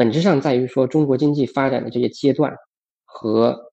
[0.00, 2.56] 本质上在于说中国经济发展的这些阶段
[3.04, 3.70] 和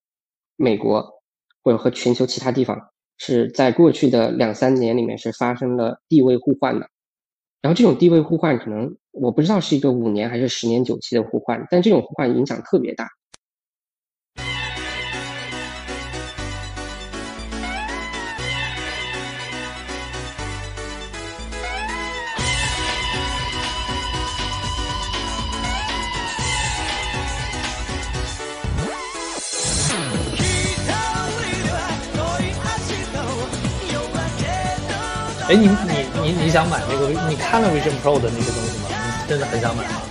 [0.58, 1.22] 美国
[1.64, 2.78] 或者和全球其他地方
[3.18, 6.90] 是在过去的两三年里面是发生了地位互换的。
[7.62, 13.07] 然后这种地位互换可能我不知道是一个五年还是十年九期的互换，但这种互换影响特别大。
[35.50, 37.08] 哎，你你你你想买那个？
[37.30, 38.90] 你看了 Vision Pro 的那些东西吗？
[39.24, 40.02] 你真的很想买吗？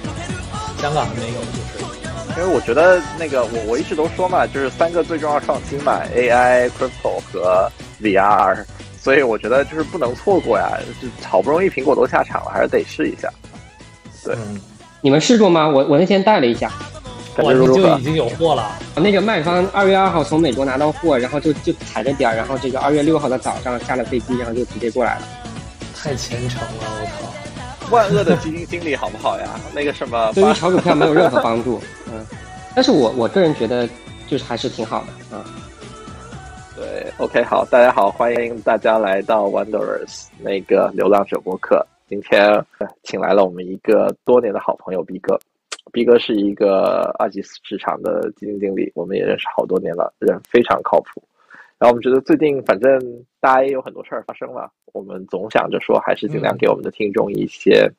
[0.80, 8.64] 香港还没有，就是因为我觉得那个我我一直都说嘛，就是三个最重要创新嘛，AI、Crypto 和 VR，
[8.98, 10.78] 所以我觉得就是不能错过呀。
[11.02, 13.28] 就好不容易苹果都下场了，还是得试一下。
[14.24, 14.34] 对，
[15.02, 15.68] 你们试过吗？
[15.68, 16.72] 我我那天带了一下。
[17.38, 18.70] 我就已经有货了。
[18.96, 25.26] 那个卖方二月二号从美国拿到货，然后就就踩着点儿，然后这个二月六号的早上下了飞机，然后就直接过来了。
[25.94, 27.90] 太虔诚了，我靠！
[27.94, 29.60] 万恶的基金经理好不好呀？
[29.74, 31.80] 那个什么，对于炒股票没有任何帮助。
[32.06, 32.24] 嗯，
[32.74, 33.88] 但是我我个人觉得
[34.26, 35.44] 就是还是挺好的啊。
[36.74, 41.86] 对，OK，好，大家好，欢迎大家来到 Wanderers 那个流浪者播客。
[42.08, 42.64] 今天
[43.02, 45.38] 请来了我们一个多年的好朋友 B 哥。
[45.96, 51.26] 逼哥是一个二级市场的基金经理，我们也认识好多年了，人非常靠谱。
[51.78, 53.00] 然后我们觉得最近反正
[53.40, 57.90] 大家也有很多事儿发生了，我们总想着说还是尽量给我们的听众一些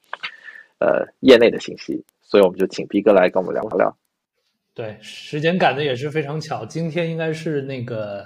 [0.80, 3.98] 呃业内的信息，所以我们就请逼哥来跟我们聊聊。
[4.76, 8.24] 对，时间赶的也是非常巧，今天应该是那个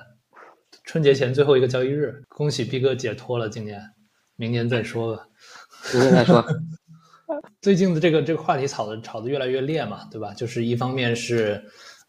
[0.83, 3.80] 春节前最后一个交易日，恭喜逼哥解脱了，今年，
[4.35, 5.25] 明年再说吧，
[5.95, 6.45] 明年再说。
[7.61, 10.33] 最近的这个这个话题炒的炒的越来越烈嘛，对吧？
[10.33, 11.63] 就是一方面是，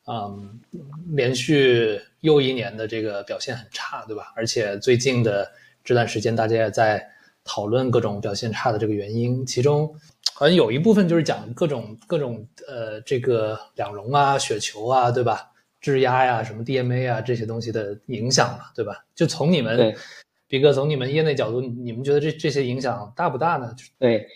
[0.06, 0.60] 嗯，
[1.14, 4.32] 连续又一年的这个表现很差，对吧？
[4.34, 5.50] 而且最近的
[5.84, 7.06] 这段时间，大家也在
[7.44, 9.94] 讨论各种表现差的这个原因，其中
[10.34, 15.48] 好像有一部分就是讲各种各种呃这个两融啊、雪球啊，对吧？
[15.80, 19.04] 质押呀、什么 DMA 啊这些东西的影响嘛，对吧？
[19.14, 19.94] 就从你们，
[20.46, 23.74] 比哥从你们业内角度，你们觉得这这些影响大不大呢？
[23.98, 24.26] 对。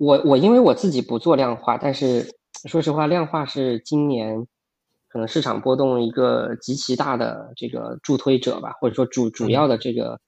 [0.00, 2.26] 我我因为我自己不做量化，但是
[2.64, 4.46] 说实话，量化是今年
[5.08, 10.18] 可能市场波动一个极其大的这个助推者吧，或者说主主要的这个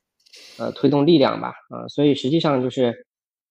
[0.58, 3.06] 呃推动力量吧，啊，所以实际上就是，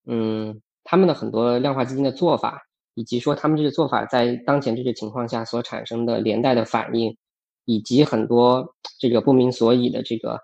[0.06, 2.62] 嗯，他们的很多量化基金的做法，
[2.94, 7.18] 以及说他们这个做法在当前这个情况下所产生的连带的反应，
[7.66, 10.40] 以及很多这个不明所以的这个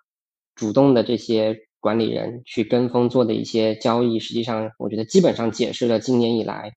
[0.56, 1.67] 主动的这些。
[1.88, 6.74] 管理人去跟风做的一些交易，实际上我觉得基本上解释了今年以来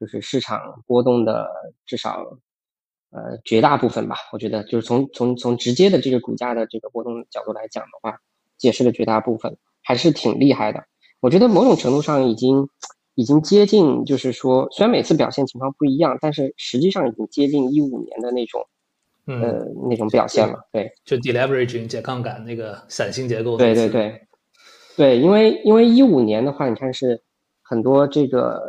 [0.00, 1.46] 就是市场波动的
[1.84, 2.24] 至少
[3.10, 4.16] 呃绝大部分吧。
[4.32, 8.18] 我觉得就是从从从直接的这个股价的这个波动角度来讲的话，
[8.56, 10.82] 解释了绝大部分，还是挺厉害的。
[11.20, 12.66] 我觉得某种程度上已经
[13.14, 18.66] 已经接近，就是说虽然每次表现情况不一样，但是实际上已经接近一五年的那种。
[19.28, 23.56] 呃，那种表现了，对，就 deleveraging 减杠杆那个散性结构。
[23.56, 24.24] 对对对。
[24.96, 27.20] 对，因为因为一五年的话，你看是
[27.62, 28.62] 很多这个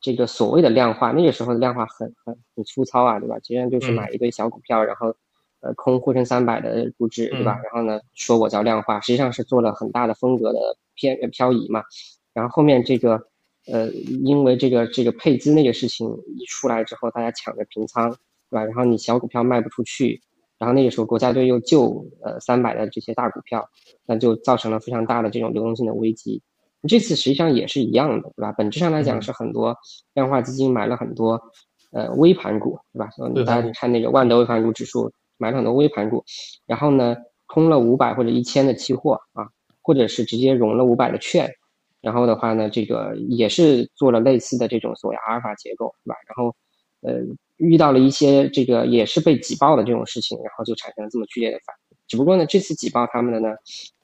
[0.00, 3.38] 这个所谓的量化，那个时候的量化很很很粗糙啊，对吧？
[3.40, 5.14] 其实就是买一堆小股票，然后
[5.60, 7.60] 呃空沪深三百的股指，对吧？
[7.62, 11.84] 然后呢说我叫量化，实际上是做了很大的风格的偏漂移嘛。
[12.34, 13.28] 然后后面这个
[13.66, 18.64] 呃因为这个这个配资那个事情一出来之后，大家抢着平仓，对吧？
[18.64, 20.20] 然后你小股票卖不出去。
[20.58, 23.64] 然后那个时候国家队又救呃三百的这些大股票，
[24.04, 26.42] 那就造成了非常大的这种流动性的危机。
[26.88, 28.52] 这次实际上也是一样的，对吧？
[28.52, 29.76] 本质上来讲是很多
[30.14, 31.40] 量化基金买了很多
[31.92, 33.08] 呃微盘股，对吧？
[33.44, 36.24] 大家看那个万德微盘股指数买了很多微盘股，
[36.66, 37.16] 然后呢
[37.46, 39.48] 空了五百或者一千的期货啊，
[39.82, 41.48] 或者是直接融了五百的券，
[42.00, 46.16] 然后的话呢这个也是做了类似的这种所谓阿尔法结构，对吧？
[46.26, 46.54] 然后
[47.02, 47.36] 呃。
[47.58, 51.96] 遇到了一些这个也是被挤爆的这种事情，然后就产生了这么剧烈的反应。
[52.06, 53.54] 只不过呢，这次挤爆他们的呢，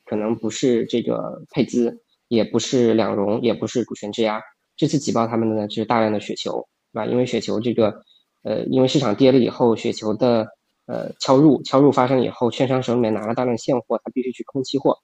[0.05, 4.43] 可能不是这个配资，也不是两融，也不是股权质押。
[4.77, 7.07] 这次挤爆他们的呢，就是大量的雪球，对吧？
[7.07, 8.03] 因为雪球这个，
[8.43, 10.47] 呃，因为市场跌了以后，雪球的
[10.87, 14.99] 呃敲入，敲入发生以后，券商手里面拿了大量现货，他必须去空期货，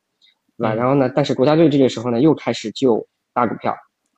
[0.58, 0.74] 对吧？
[0.74, 3.74] 然后呢，但是国家队这个时候呢，又开始救大股票，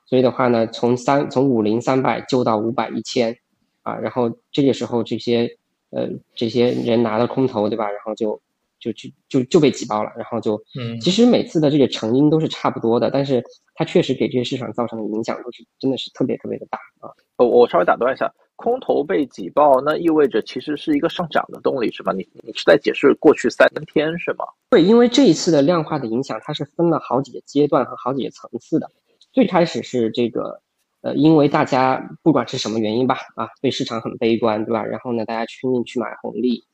[0.07, 3.37] 所以的话呢，从三从五零三百救到五百一千。
[3.83, 5.49] 啊，然后这个时候这些
[5.91, 7.91] 呃这些人拿了空头，对吧？
[7.91, 8.41] 然后就
[8.79, 13.43] 就就就就被挤爆了，然后就嗯，其实每次的这个成因都是差不多的，但是
[13.75, 17.11] 它确实给这些市场造成的影响都是真的是特别特别的大啊。
[17.37, 22.13] 我我稍微打断一下，空头被挤爆，那意味着其实是一个上涨的动力，是吗？
[22.13, 24.45] 你你是在解释过去三天是吗？
[24.71, 28.89] 对，因为这一次的量化的影响，它是分了好几个阶段和好几个层次的。
[29.33, 30.62] 最开始是这个，
[31.03, 34.85] 呃，因为大家不管是什么原因吧，啊，对市场很悲观，对吧？
[34.85, 36.65] 然后呢，大家拼命去买红利，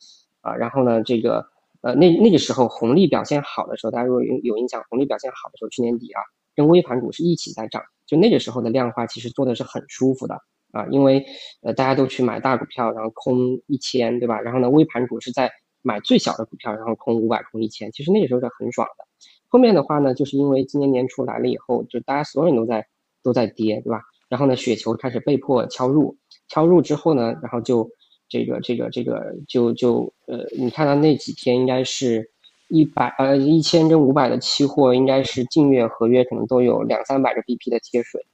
[0.43, 1.47] 啊，然后呢，这个，
[1.81, 6.23] 呃，那那个时候红利表现好的时候，大家如果有有印象，红利表现好的时候，去年底啊，
[6.55, 10.39] 跟微盘股是一起在涨，就那个时候的量化其实做的是很舒服的。
[10.71, 11.25] 啊，因为
[11.63, 14.39] 呃大家都去买大股票，然后空一千，对吧？
[14.39, 15.51] 然后呢，微盘股是在
[15.81, 19.05] 买最小的股票，然后空五百，空一千，其实那个时候是很爽的。
[19.49, 22.87] 后面的话呢，就是因为今年年初来了以后，就大家所有人都在
[23.23, 24.03] 都在跌，对吧？
[24.29, 26.17] 然后呢，雪球开始被迫敲入，
[26.49, 27.91] 敲入之后呢，然后就
[28.29, 32.31] 这个这个这个就就呃，你看到那几天应该是
[32.69, 38.25] 一百呃一千跟五百的期货，应该是近月合约可能都有两三百个 BP 的贴水。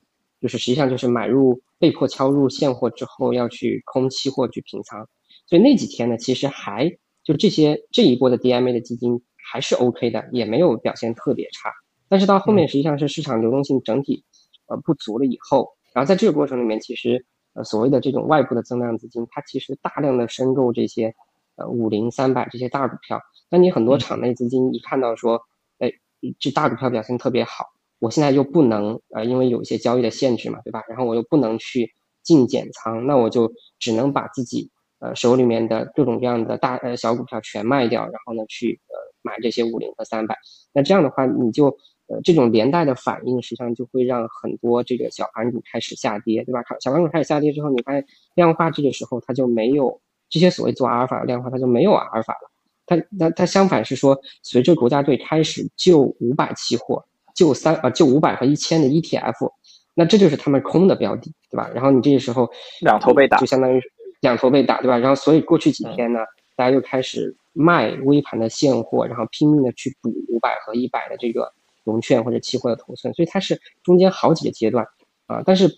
[0.41, 5.09] 就是实际上就是买入被迫敲入现货之后要去空期货去平仓，
[5.47, 11.71] 所以那几天呢，其实还就这些这一波的 DMA 的基金还是 OK 的，也没有表现特别差。
[12.11, 14.23] 但是到后面实际上是市场流动性整体
[14.67, 17.25] 呃不足了以后，然后在这个过程里面，其实
[17.55, 21.15] 呃所谓的这种外部的增量资金，它其实大量的申购这些
[21.57, 23.19] 呃五零三百这些大股票，
[23.49, 25.41] 那你很多场内资金一看到说，
[25.79, 25.91] 哎
[26.39, 27.65] 这大股票表现特别好。
[28.01, 30.83] 我现在又不能呃，因为有一些交易的限制嘛，对吧？
[30.89, 40.37] 然后我又不能去进减仓，那我就只能把自己呃手里面的各种各样的大呃小股票全卖掉，然后呢去呃买这些五零和三百。
[40.75, 46.61] 那这样的话，你就呃这种连带的反应，实际上就会让很多这个小盘股开始下跌，对吧？
[46.81, 48.05] 小盘股开始下跌之后，你发现
[48.35, 52.51] 量化这个时候它就没有这些所谓做阿尔法的量化，它就没有阿尔法了。
[52.87, 57.05] 它它它相反是说，随着国家队开始救五百期货。
[57.35, 59.51] 救三啊，救五百和一千的 ETF，
[59.93, 61.69] 那这就是他们空的标的，对吧？
[61.75, 62.49] 然后你这个时候
[62.81, 63.83] 两头被打，就相当于
[64.21, 64.97] 两头被打，对吧？
[64.97, 66.21] 然后所以过去几天呢，
[66.55, 71.53] 大家又开始卖微盘的现货，然后拼命的去补五百和一百的这个
[71.85, 74.85] 融券或者期货的头寸，所以它是中间好几个阶段
[75.27, 75.43] 啊。
[75.47, 75.71] 但是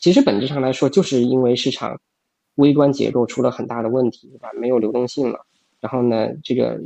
[0.00, 2.00] 其实本质上来说，就是因为市场
[2.56, 4.50] 微观结构出了很大的问题，对吧？
[4.60, 5.46] 没有流动性了，
[5.80, 6.80] 然后呢，这个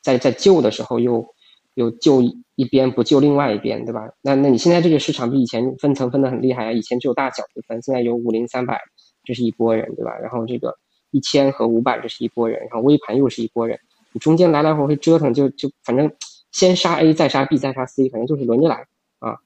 [0.00, 1.26] 在在救的时候又。
[1.74, 2.20] 又救
[2.56, 4.10] 一边不救另外一边，对吧？
[4.22, 8.78] 那那你现在这个市场比以前分层分的很厉害啊，以前只有大小之分，现在有五零三百，
[9.24, 10.10] 这是一波人，对吧？
[10.18, 10.76] 然后这个
[11.12, 13.78] 一千和五百这是一波人，然后微盘又是一波人，
[14.12, 16.10] 你中间来来回回折腾，就就反正
[16.52, 18.86] 先杀 A 再杀 B 再杀 C，反正就是轮着来
[19.18, 19.38] 啊。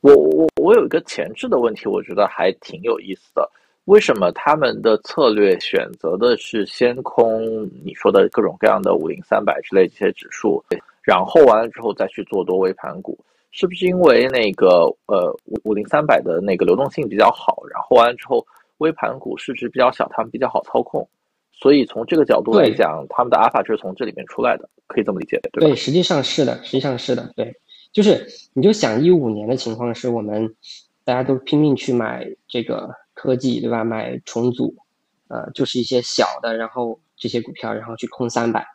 [0.00, 3.50] 我我我有一个前置的问题，我觉得还挺有意思的，
[3.86, 10.62] 为什么他们的策略选择的是先空你说的各种各样的五零三百之类这些指数？
[11.02, 13.18] 然后完了之后再去做多微盘股，
[13.50, 17.62] 是不是因为那个呃五五零三百的那个流动性比较好？
[17.70, 18.46] 然后完了之后
[18.76, 21.08] 微盘股市值比较小，他们比较好操控，
[21.60, 25.66] 所以从这个角度来讲，他们的阿尔法就是从这里面出来的，可以这么理解对吧？
[25.66, 27.54] 对，实际上是的，实际上是的，对，
[27.92, 30.54] 就是你就想一五年的情况是我们
[31.04, 33.82] 大家都拼命去买这个科技对吧？
[33.84, 34.74] 买重组，
[35.28, 38.66] 呃，就是一些小的，然后这些股票，然后去空三百，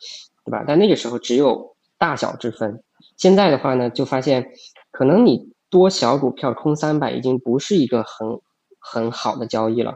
[0.46, 0.64] 对吧？
[0.68, 1.72] 但那个时候只有。
[1.96, 2.84] 大小之分，
[3.16, 4.52] 现在的话呢，就发现
[4.92, 8.42] 可能你多小股票空三百已经不是一个很
[8.78, 9.94] 很好的交易了，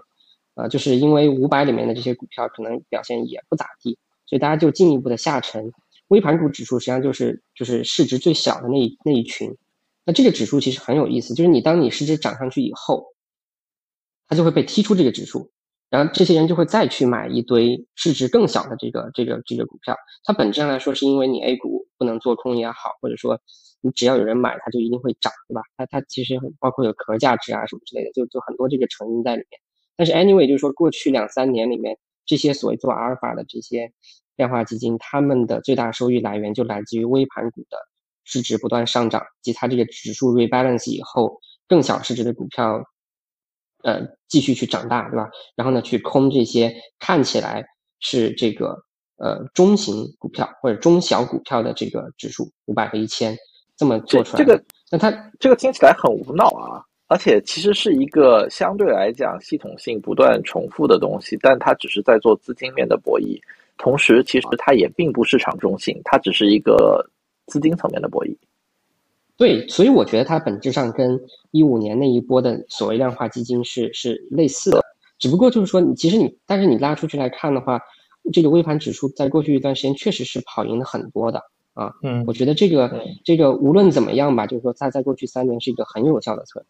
[0.57, 5.72] 啊，就是因为五百里面的这些股票可能表现也不咋地，所以大家就进一步的下沉。
[6.08, 9.55] 微盘股指数实际上就是就是市值最小的那一那一群，
[10.05, 13.13] 那这个指数其实很有意思，就是你当你市值涨上去以后，
[14.27, 15.51] 它就会被踢出这个指数。
[15.89, 23.39] 然后这些人就会再去买一堆市值更小的这个这个这个股票，它本质上来说是因为你 A 股不能做空也好，或者说
[23.79, 25.62] 你只要有人买，它就一定会涨，对吧？
[25.77, 29.62] 它它其实包括有壳价值啊什么之类的，就就很多这个成因在里面。
[29.98, 33.92] 但是 anyway 就是说过去两三年里面，这些所谓做阿尔法的这些
[34.38, 37.77] 量化基金，他们的最大收益来源就来自于微盘股的
[38.24, 42.82] 市值不断上涨，及它这个指数 rebalance 以后更小市值的股票。
[43.84, 45.30] 呃，继续去长大，对吧？
[45.56, 47.63] 然后呢，去空这些看起来
[48.00, 48.75] 是这个
[49.18, 53.38] 呃中型股票或者中小股票的这个指数五百和一千，
[53.77, 54.44] 这么做出来。
[54.44, 54.62] 这个，
[54.92, 63.40] 那它这个听起来很无脑啊，而且其实是一个相对来讲系统性不断重复的东西，但它只是在做资金面的博弈，
[63.78, 67.10] 同时其实它也并不市场中心，它只是一个
[67.46, 68.36] 资金层面的博弈。
[69.38, 71.18] 对，所以我觉得它本质上跟
[71.52, 74.82] 一五年那一波的所谓量化基金是是类似的，
[75.18, 77.80] 只不过就是说你其实你，但是你拉出去来看的话，
[78.34, 81.42] 这个微盘指数在过去一段时间确实是跑赢了很多的
[81.74, 81.94] 啊。
[82.04, 86.66] 嗯，我觉得这个这个无论怎么样吧，就是说它在过去三年是一个很有效的策略。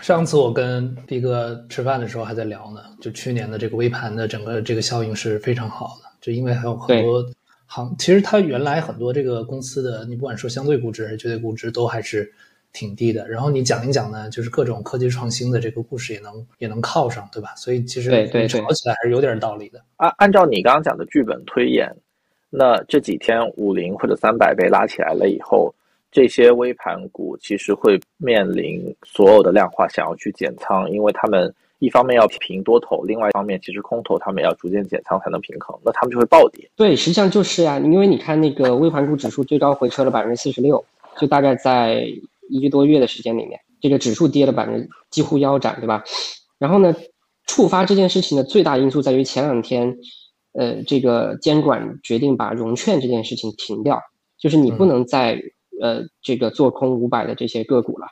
[0.00, 7.22] 上次我跟毕哥吃饭的时候还在聊呢，就去年的这个微盘的整个这个效应是非常好的，就因为还有很多
[7.66, 12.32] 行，其实它原来很多这个公司的，你不管说相对估值还是绝对估值，都还是
[12.72, 13.28] 挺低的。
[13.28, 17.54] 然后你讲一讲呢，就是各种科技创新的这个故事也能也能靠上，对吧？
[17.54, 18.10] 所以其实
[18.48, 19.78] 炒起来还是有点道理的。
[19.96, 21.94] 按按照你刚刚讲的剧本推演，
[22.48, 25.74] 那这几天五零或者三百被拉起来了以后。
[26.12, 36.68] 这些微盘股其实会面临所有的量化想要去减仓，因为他们一方面要平多头，另外一方面其实空头他们也要逐渐减仓才能平衡，那他们就会暴跌。
[36.74, 40.84] 对，实际上就是呀，因为你看那个微盘股指数最高回撤了百分之四十六，
[41.16, 42.04] 就大概在
[42.48, 46.02] 一个多月的时间里面，这个指数跌了百分之几乎腰斩，对吧？
[46.58, 46.92] 然后呢，
[47.46, 49.96] 触发这件事情的最大因素在于前两天，
[50.54, 54.02] 呃，这个监管决定把融券这件事情停掉，
[54.40, 55.40] 就是你不能再。
[55.80, 58.06] 呃，这个做空五百的这些个股了，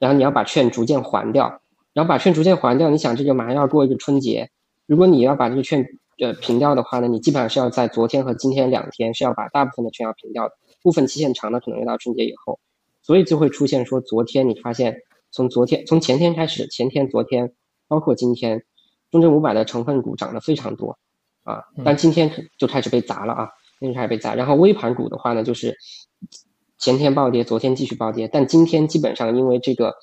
[0.00, 1.60] 然后你要把券逐渐还掉，
[1.92, 2.90] 然后把券逐渐还掉。
[2.90, 4.50] 你想，这个马上要过一个春节，
[4.86, 5.86] 如果你要把这个券
[6.18, 12.58] 呃平掉的话呢，你基本上是要在昨天和今天两天是要把大部分的券要平掉的，部分期限长的可能要到春节以后，
[13.00, 14.96] 所以就会出现说，昨天你发现
[15.30, 17.52] 从昨天从前天开始，前天昨天
[17.86, 18.64] 包括今天，
[19.12, 20.98] 中证五百的成分股涨得非常多
[21.44, 24.34] 啊，但今天就开始被砸了啊，今天开始被砸。
[24.34, 25.78] 然后微盘股的话呢，就是。
[26.84, 29.94] 前天暴跌，昨天继续暴跌，但今天基本上因为这个，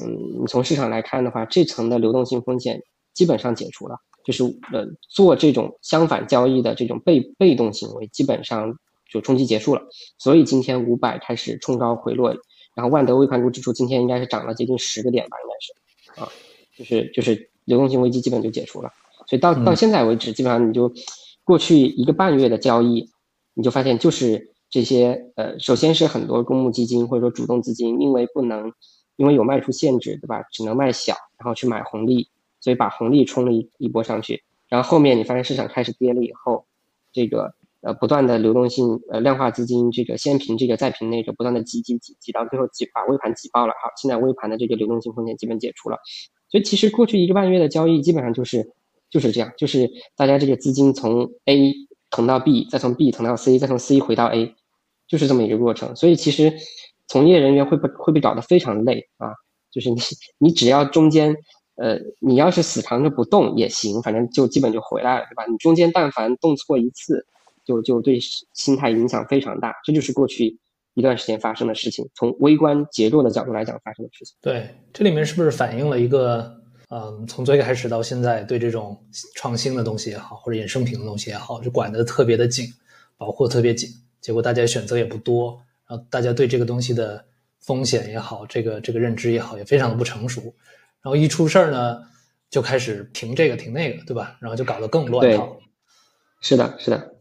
[0.00, 2.80] 嗯，你从市场来看的话，这层的流动性风险
[3.12, 8.76] 基本上解除了，就是呃做这种相反交易的这种被被动行为基本上
[9.10, 9.82] 就冲击结束了，
[10.18, 12.32] 所以今天五百开始冲高回落，
[12.76, 16.28] 然后万德微盘股指数今天应该是涨了接近十个点吧，应该是，啊，
[16.78, 18.92] 就是就是流动性危机基本就解除了，
[19.26, 20.92] 所以到到现在为止，基本上你就
[21.42, 23.10] 过去一个半月的交易，
[23.54, 24.48] 你就发现就是。
[24.70, 28.72] 这些呃，首先是很多公募基金或者说主动资金，因为不能，
[29.16, 30.42] 因为有卖出限制，对吧？
[30.52, 32.28] 只能卖小，然后去买红利，
[32.60, 34.44] 所以把红利冲了一一波上去。
[34.68, 36.64] 然后后面你发现市场开始跌了以后，
[37.12, 43.72] 这个呃不断的流动性呃量化资金这个先平这个再平那个不断的挤挤挤挤到最后挤把微盘挤爆了。
[43.82, 45.98] 好，现在微盘的这个流动性风险基本解除了。
[46.48, 48.70] 所以其实过去一个半月的交易基本上就是
[49.10, 51.74] 就是这样，就是大家这个资金从 A
[52.10, 54.54] 腾到 B，再从 B 腾到 C，再从 C 回到 A。
[55.10, 56.52] 就是这么一个过程，所以其实
[57.08, 59.34] 从业人员会被会被搞得非常累啊。
[59.72, 60.00] 就是你
[60.38, 61.36] 你只要中间
[61.74, 65.44] 呃，你要是死扛着不动也行，反正就基本就回来了，对吧？
[65.50, 67.26] 你中间但凡动错一次，
[67.64, 68.20] 就就对
[68.52, 69.74] 心态影响非常大。
[69.84, 70.58] 这就是过去
[70.94, 74.36] 一段时间发生的事情，从微观结构的角度来讲发生的事情。
[74.40, 76.52] 对，这里面是不是反映了一个
[76.90, 78.96] 嗯，从最开始到现在对这种
[79.34, 82.66] 创新的东西也好，或者衍生品的东西也好，就管得特别的紧，
[83.16, 83.88] 保护特别紧。
[84.20, 87.24] 结果大家选择也不多，然后大家对这个东西的
[87.60, 90.42] 风险也好，这个这个认知也好，也非常的不成熟。
[91.02, 92.02] 然后一出事儿呢，
[92.50, 94.36] 就开始停这个停那个，对吧？
[94.40, 95.58] 然后就搞得更乱套。
[96.40, 97.14] 是的，是的。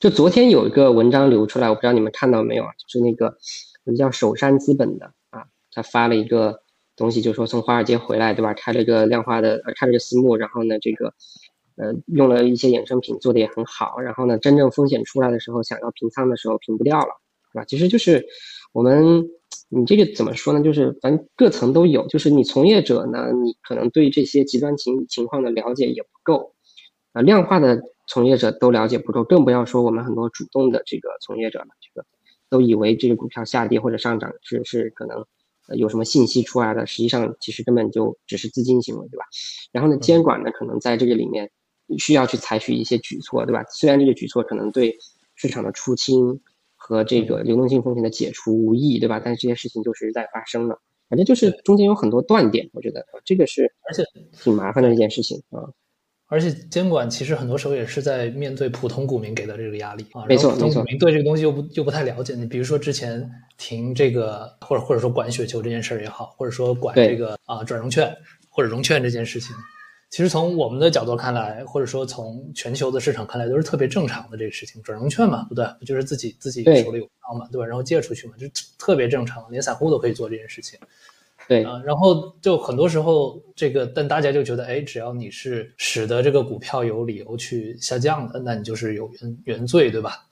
[0.00, 2.70] 就昨天有一个文章流出来，我不知道你们看到没有啊？
[2.78, 3.36] 就是那个
[3.96, 6.62] 叫首山资本的啊，他发了一个
[6.96, 8.54] 东西，就说从华尔街回来，对吧？
[8.54, 11.14] 开了一个量化的，开了个私募，然后呢，这个。
[11.76, 17.08] 呃，用了一些衍生品做的也很好，然后呢，真正风险出来的时候，想要平仓的时候平不掉了，
[17.52, 17.64] 是吧？
[17.66, 18.26] 其实就是
[18.72, 19.28] 我们，
[19.68, 20.62] 你这个怎么说呢？
[20.62, 26.54] 就是反正各层都有，就是你从业者呢，你可能对这些极端情情况的了解也不够，
[27.12, 32.06] 啊，量化的从业者都了解不够，更不要说我们很多主动的这个从业者了，这个
[32.48, 35.26] 都以为这个股票下跌或者上涨是是可能
[35.76, 39.26] 有什么信息出来的，实际上其实根本就只是资金行为，对吧？
[39.72, 41.50] 然后呢，监管呢可能在这个里面。
[41.98, 43.64] 需要去采取一些举措，对吧？
[43.70, 44.96] 虽然这个举措可能对
[45.34, 46.40] 市场的出清
[46.74, 49.20] 和这个流动性风险的解除无益，对吧？
[49.24, 50.78] 但是这些事情就是在发生了，
[51.08, 54.02] 反正就是中间有很多断点，我觉得这个是而且
[54.32, 55.62] 挺麻烦的一件事情啊。
[56.28, 60.26] 而且监管其实很多时候也是在面对普通股民给的这个压力啊。
[60.26, 62.34] 没错，普通股民对这个东西又不又不太了解。
[62.34, 68.12] 你比如说之前停这个，或者或者说管雪球这件事儿也好，或者说管这个啊转融券
[68.48, 69.54] 或者融券这件事情。
[70.08, 74.80] 其实从我们的角度看来，或者说从全球的市场看来，都是特别正常的这个事情。
[74.82, 75.66] 转融券嘛，对不对？
[75.78, 77.66] 不就是自己自己手里有票嘛，对吧？
[77.66, 78.46] 然后借出去嘛，就
[78.78, 80.78] 特别正常，连散户都可以做这件事情。
[81.48, 90.26] 对啊，然后就很多时候这个，但大家就觉得，哎，只要你是使得这个股票有理由去下降的，那你就是有原原罪，对吧？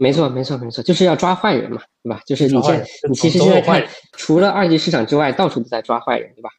[0.00, 2.22] 没错，没错，没错，就是要抓坏人嘛，对吧？
[2.26, 6.50] 就是你现你其实现在看，除了二级市场之外，到处都在抓坏人，对吧？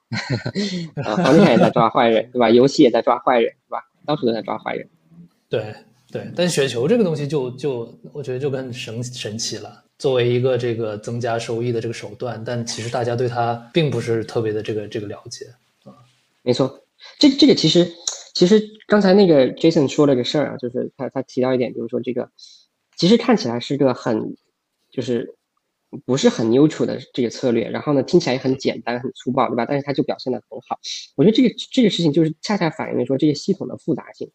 [1.03, 2.51] 啊，房地产也在抓坏人，对吧？
[2.51, 3.79] 游戏也在抓坏人，对吧？
[4.05, 4.87] 到处都在抓坏人。
[5.49, 5.73] 对
[6.11, 15.47] 对，但雪球这个东西就就我觉得就更神神奇了，作为一个这个增加收益的这个手段，但其实大家对它并不是特别的这个这个了解
[15.83, 15.97] 啊。
[16.43, 16.83] 没错，
[17.17, 17.91] 这这个其实
[18.35, 22.29] 其实刚才那个 Jason 说了个事儿啊，就是他他提到一点，就是说这个
[23.01, 24.35] 其实看起来是个很
[24.91, 25.33] 就是
[26.05, 29.65] 不是很 neutral 的这个策略，然后呢听起来也很简单很粗暴，对吧？
[29.65, 30.77] 但是它就表现的很好。
[31.15, 34.29] 我觉得这个这个事情就是恰恰反映了说这个系统的复杂性。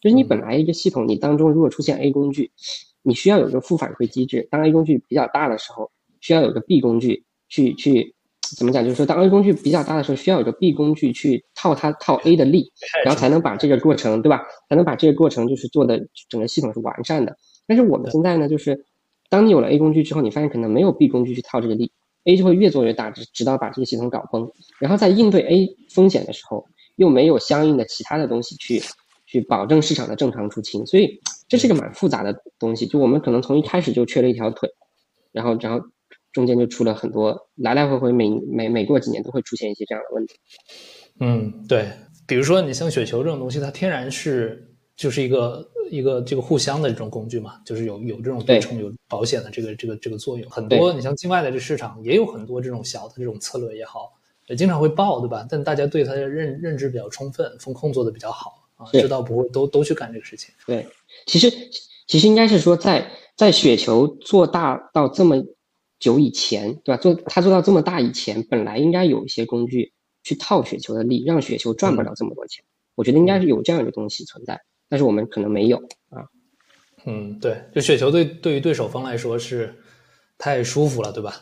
[0.00, 2.50] 就是你本来一个系统，你当中如果出现 A 工具，
[3.02, 4.48] 你需要有个负反馈机制。
[4.50, 5.90] 当 A 工具比较大的时候，
[6.22, 8.14] 需要有个 B 工具去去
[8.56, 8.82] 怎么讲？
[8.82, 12.72] 就是说，当 A 工具比较大的时候，需要有个 B 工具去套它套 A 的力，
[13.04, 14.42] 然后才能把这个过程，对吧？
[14.70, 17.36] 才能把这个过程就是做的整个系统是完善的。
[17.66, 18.84] 但是我们现在呢，就是
[19.28, 21.90] 当你有了 A 工具之后，你发现可能没有 B 工具去套这个力
[22.24, 24.50] ，A 就会越做越大，直直到把这个系统搞崩。
[24.78, 28.80] 然后在应对 A 风险的时候，又没有相应的其他的东西去。
[29.28, 32.86] 去保证市场的正常出清，所以这是个蛮复杂的东西。
[32.86, 34.70] 就我们可能从一开始就缺了一条腿，
[35.32, 35.84] 然后然后
[36.32, 40.36] 中间就出了很多来来回回，每每每过几年都会出现一些这样的问题。
[41.18, 41.90] 嗯，对，
[42.24, 50.50] 比如说你像雪球这种东西，它天然是就是一个一个这个互相的这种工具嘛，就是有有这种对冲、有保险的这个这个这个作用。
[50.50, 54.12] 很多你像境外的这市场也有很多这种小的这种策略也好，
[54.46, 55.46] 也经常会爆，对吧？
[55.48, 58.62] 但大家对它的认认知比较充分，风控做的比较好。
[58.76, 60.54] 啊，知道不会都都去干这个事情。
[60.66, 60.86] 对，
[61.24, 61.50] 其实
[62.06, 65.42] 其实应该是说，在在雪球做大到这么
[65.98, 67.00] 久以前，对吧？
[67.00, 72.66] 做他做到这么大以前，本来应该有一些工具去套雪球的利，让雪球赚不了这么多钱。
[72.94, 75.76] 我觉得应该是有这样一个东西存在，但是我们可能没有
[76.10, 76.24] 啊。
[77.04, 79.74] 嗯，对，就雪球对对于对手方来说是
[80.38, 81.34] 太舒服了，对吧？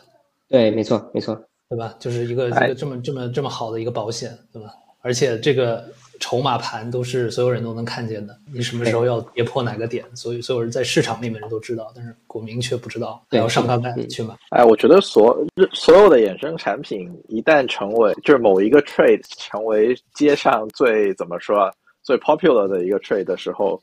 [0.47, 1.35] 对，没错，没错，
[1.69, 1.95] 对吧？
[1.99, 4.69] 就是一个一个这么这么这么好的一个保险，对吧？
[5.01, 5.85] 而且这个。
[6.17, 14.33] 筹码盘都是所有人都能看见的，你什么时候要跌破哪个点，所以所有人在市场里面人都知道，但是股民却不知道，要上杠杆去买。
[14.51, 15.37] 哎，我觉得所
[15.73, 21.69] 所有的衍生产品一旦成为就是某一个 trade 成为街上最怎么说
[22.05, 23.81] 最 popular 的一个 trade 的时候，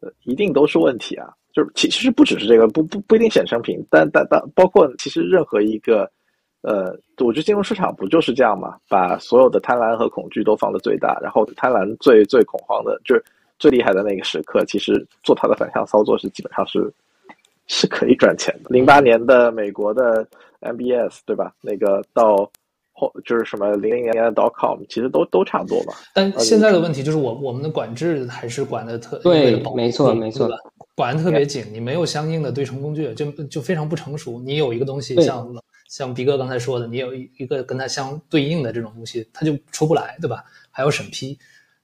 [0.00, 1.28] 呃，一定都是问题啊。
[1.52, 6.08] 就是其其实不只是这个，不不不一定衍生品，但但但包括其实任何一个。
[6.62, 8.76] 呃，我觉得金融市场不就是这样嘛？
[8.88, 13.24] 把所有的贪婪和恐惧都放到最大，然后贪婪最最恐慌的，就是
[13.56, 16.92] 最厉害的那个时刻，其实做它的反向操作是基本上是
[17.68, 18.70] 是可以赚钱的。
[18.70, 20.26] 零八年的美国的
[20.60, 21.54] MBS 对吧？
[21.60, 22.50] 那个到
[22.96, 25.94] 后就是什么零零年的 dot com，其实都都差不多吧。
[26.14, 30.50] 但现在的问题就是我我们的管制还是管的特对，没错没错，
[30.94, 34.40] 管的特别紧，你没有相应的对冲工具，就就非常不成熟。
[34.40, 35.46] 你有一个东西像。
[35.88, 40.44] 像逼哥刚才说的，你有一一个跟它相对应的这种东西，它就出不来，对吧？
[40.72, 41.34] 还要审批，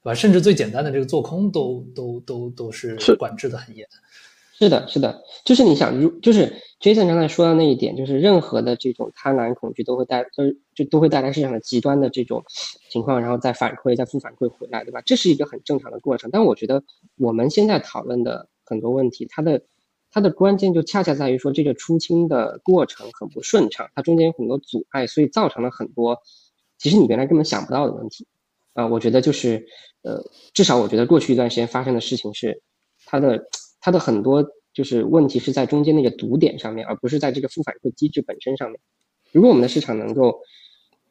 [0.03, 0.13] 对吧？
[0.13, 3.87] 甚至最简单的这个做空都都都都是管制的很严。
[4.63, 12.43] 是的，是的，就是你想，如就是 Jason 刚才说的那一点，就是任何的这种贪婪、恐惧都会带，就就都会带来市场的极端的这种
[12.89, 15.01] 情况，然后再反馈、再负反馈回来，对吧？
[15.05, 16.29] 这是一个很正常的过程。
[16.31, 16.83] 但我觉得
[17.17, 19.61] 我们现在讨论的很多问题，它的。
[20.15, 26.19] 它的关键就恰恰在于说，这个出清的过程很不顺畅，它中间有很多阻碍，所以造成了很多
[26.77, 28.27] 其实你原来根本想不到的问题
[28.73, 28.85] 啊。
[28.85, 29.65] 我觉得就是，
[30.03, 30.23] 呃，
[30.53, 32.61] 至少我觉得过去一段时间发生的事情是，
[33.07, 33.43] 它的
[33.85, 38.79] 它的很多就是问题是在中间那个堵点上面，而不是在这个负反馈机制本身上面。
[39.33, 40.39] 如果我们的市场能够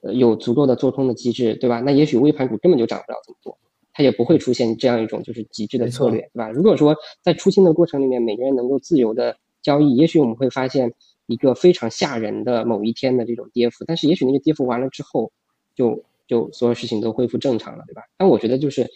[0.01, 1.81] 呃有足够的做空的机制，对吧？
[1.81, 3.59] 那也许微盘股根本就涨不了这么多。
[3.93, 6.49] 它也不会出现这样一种就是极致的策略，对吧？
[6.49, 10.95] 如果说在出清的过程里面，每个人能够自由的交易，也许我们会发现
[11.27, 13.85] 一个非常吓人的某一天的这种跌幅。
[13.85, 15.31] 但是也许那个跌幅完了之后，
[15.77, 18.01] 就就所有事情都恢复正常了，对吧？
[18.17, 18.89] 但我觉得就是，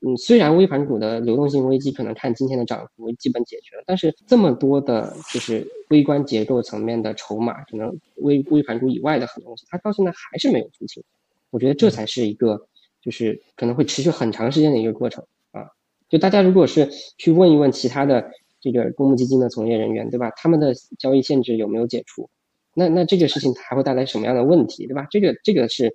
[0.00, 11.02] 嗯，虽然微盘股的流动性危机可能看今天的涨幅基本解决了，但是这么多的就是微观结构层面的筹码，可能微微盘股以外的很多东西，它到现在还是没有出清。
[11.50, 12.66] 我觉得这才是一个。
[13.00, 15.70] 就是可能会持续很长时间的一个过程啊！
[16.08, 18.28] 就大家如果是去问一问其他的
[18.60, 20.30] 这个公募基金的从业人员，对吧？
[20.36, 22.28] 他们的交易限制有没有解除？
[22.74, 25.06] 那那这个事情还会带来什么样的问题，对吧？
[25.12, 25.94] 这个这个是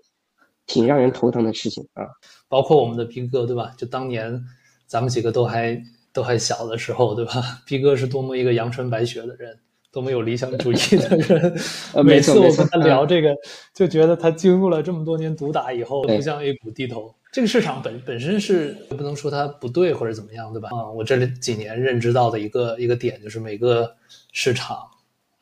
[0.65, 2.05] 挺让人头疼的事情啊！
[2.47, 3.73] 包括我们的逼哥，对吧？
[3.77, 4.43] 就当年
[4.87, 7.61] 咱们几个都还都还小的时候，对吧？
[7.65, 9.57] 逼哥是多么一个阳春白雪的人。
[9.91, 11.55] 多么有理想主义的人，
[12.03, 13.29] 每次我跟他聊这个，
[13.75, 17.13] 就觉得他经过了这么多年毒打以后，不像一股低头。
[17.31, 20.69] 这个市场本本身是不能说它不对或者怎么样，对吧？
[20.71, 23.95] 啊，我这里几年认知到的一个一个点就是每个
[24.31, 24.79] 市场，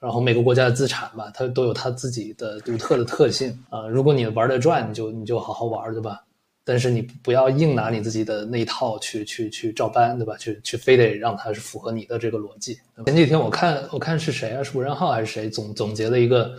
[0.02, 3.88] 然后每个国家的资产吧，它都有它自己的独特的特性啊。
[3.88, 6.20] 如果你玩得转，你就你就好好玩，对吧？
[6.64, 10.36] 但是你不要硬拿你自己的那一套去去去照搬，对吧？
[10.38, 12.80] 去去非得让它是符合你的这个逻辑。
[13.06, 14.64] 前几天我看我看是谁啊？
[14.64, 16.56] 是吴仁浩还是谁总总结了一个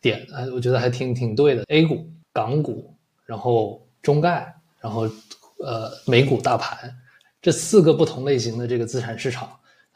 [0.00, 0.26] 点？
[0.34, 1.64] 哎，我觉得还挺挺对的。
[1.68, 2.90] A 股、港股，
[3.26, 5.02] 然后中概，然后
[5.58, 6.94] 呃美股大盘
[7.42, 9.48] 这四个不同类型的这个资产市场，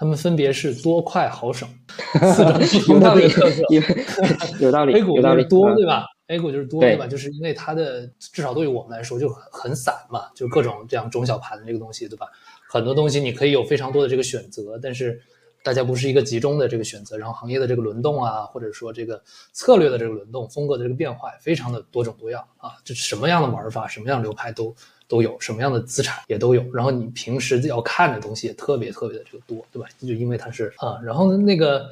[0.02, 1.68] 他们分别是多快好省，
[2.34, 2.52] 四种
[2.88, 3.62] 不同的特色。
[4.58, 7.06] 有道理，A 股有道理，多对吧？A 股就是多对吧？
[7.06, 12.26] 就是因为它的至少对于我们来说就很很散嘛，就各种这样中小盘的这个东西对吧？
[12.68, 15.20] 很多东西你可以有非常多的这个选择，但是
[15.62, 24.74] 大家不是一个集中的这个选择，然后行业的这个轮动啊，或者说这个策略的这个轮动、风格的这个变化非常的多种多样啊，就什么样的玩法、什么样流派都
[25.12, 26.64] 都有，什么样的资产也都有。
[26.72, 29.86] 然后你平时要看的东西也特别特别的这个多，对吧？
[30.00, 31.86] 就因为它是啊，然后呢那个。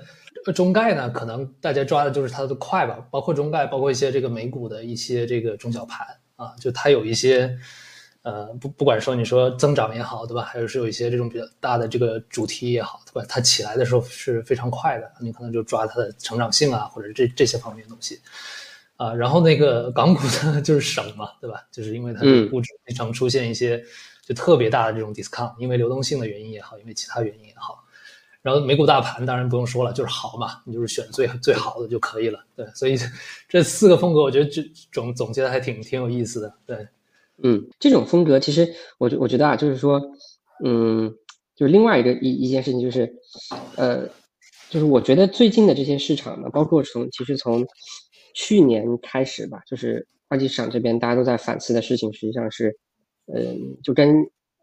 [0.54, 6.06] 中概呢，可能大家抓的就是它的快吧，包括中概，包括一些这个美股的一些这个中小盘
[6.36, 7.54] 啊，就它有一些，
[8.22, 10.40] 呃，不不管说你说增长也好，对吧？
[10.40, 13.26] 还有是有一些这种比较大的这个主题也好，对吧？
[13.28, 18.18] 它起来的时候是非常快的，你可能就抓它的成长性啊，或者这这些方面的东西
[19.00, 19.14] 啊。
[19.14, 21.62] 然后那个港股呢， 就是省嘛，对吧？
[21.72, 23.82] 就是因为它的估值经常出现一些
[24.26, 27.82] 就特别大的这种 discount，因为流动性的原因也好，因为其他原因也好。
[28.42, 32.42] 然后美股大盘当然不用说了，就是好嘛，你就是选最最好的就可以了。
[32.56, 32.96] 对，所以
[33.46, 36.54] 这四个风格，我觉得这总总结的还挺挺有意思的。
[36.64, 36.88] 对，
[37.42, 40.00] 嗯，这种风格其实我觉我觉得啊，就是说，
[40.64, 41.14] 嗯，
[41.54, 43.14] 就是另外一个一一件事情就是，
[43.76, 44.08] 呃，
[44.70, 47.66] 就是我觉得最近的这些市场呢，包括从其实从
[48.40, 52.78] 去年开始吧，就是二级市场这边大家都在反思的事情，实际上是，
[53.26, 54.14] 嗯，就跟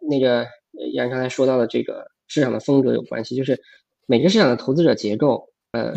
[0.09, 0.47] 那个
[0.93, 2.07] 杨刚才说到的这个。
[2.29, 3.57] 市场的风格有关系，就是
[4.05, 5.93] 每个市场的投资者结构，呃，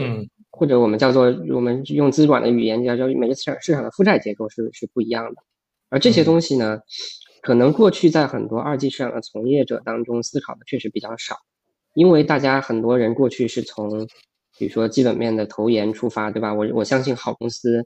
[0.53, 5.43] 或者我们叫做我们用资管的语言叫叫每个市场市场的负债结构是是不一样的，
[5.89, 6.79] 而这些东西呢，
[7.43, 11.35] 可能过去在很多二级市场的从业者当中思考的确实比较少，
[11.95, 14.07] 因为大家很多人过去是从
[14.61, 16.53] 比如说基本面的投研出发，对吧？
[16.53, 17.83] 我我相信好公司，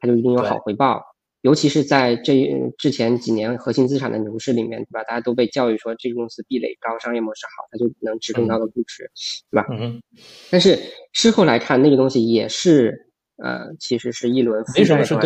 [0.00, 1.00] 它就一定有好回报。
[1.42, 5.04] 尤其是在这之前几年核心资产的牛市里面，对吧？
[5.04, 9.08] 大家都被教育说这个公司壁垒高、商业模式好，它就能值更高的估值，
[9.52, 9.68] 对吧？
[9.70, 10.02] 嗯。
[10.50, 10.76] 但是
[11.12, 15.20] 事后来看，那个东西也是呃，其实是一轮负债端，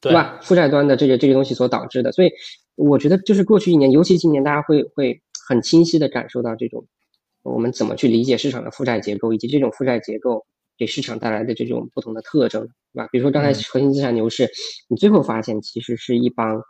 [0.00, 0.38] 对吧？
[0.40, 2.12] 负债端的这个这个东西所导致的。
[2.12, 2.30] 所以
[2.76, 6.86] 我觉得，就是过去一年，尤其今年，大家会会很清晰的感受到这种
[7.54, 10.44] 我们怎么去理解市场的负债结构，以及这种负债结构。
[10.78, 12.60] 给市场带来的这种不同的特征，
[12.92, 13.08] 对吧？
[13.10, 14.46] 比如说刚才核心资产牛市，
[14.90, 16.60] 你最后发现其实是一帮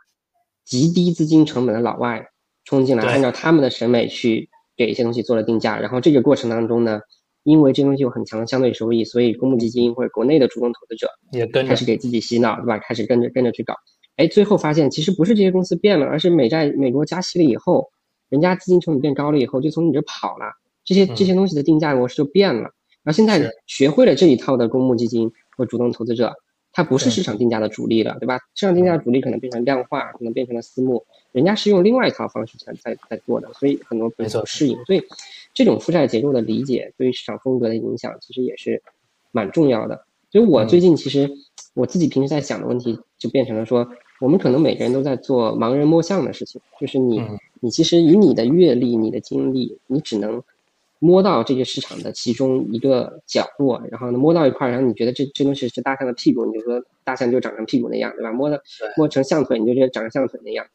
[0.63, 2.25] 极低资金成本的老外
[2.63, 7.01] 冲进来，按照他们的审美去给一些东西做了定价，然后这个过程当中呢，
[7.43, 12.79] 因为这东西有很强的相对收益，所以公募基金或者国内的主动投资者也跟开始给自己洗脑，对吧？
[12.79, 13.73] 开始跟着跟着去搞，
[14.15, 17.89] 哎，最后发现其实不是这些公司变了，而是美债美国加息了以后，
[18.29, 20.45] 人家资金成本变高了以后，就从你这跑了，
[20.87, 22.61] 这些这些东西的定价模式就变了。
[23.03, 26.33] 然后现在学会了这一套的公募基金和主动投资者，
[26.71, 28.39] 它不是市场定价的主力了，对吧？
[28.55, 34.77] 市场定价的主力可能变成量化，可能变成了私募，人家是用另外一套方式在在在做的，所以很多没错适应。
[34.85, 35.03] 所以
[35.53, 38.81] 这种负债结构的理解对于市场风格的影响其实也是
[39.31, 40.05] 蛮重要的。
[40.31, 41.29] 所以我最近其实
[41.73, 43.89] 我自己平时在想的问题就变成了说，
[44.21, 47.21] 我们可能每个人都在做盲人摸象的事情，就是你
[47.61, 50.43] 你其实以你的阅历、你的经历，你只能。
[50.99, 58.31] 摸到这个市场的其中一个角落，然后呢摸到一块，然后你觉得这这东西是大象的屁股，你就说大象就长成屁股那样，对吧？
[58.31, 58.59] 摸的
[58.95, 60.65] 摸成象腿，你就觉得长成象腿那样。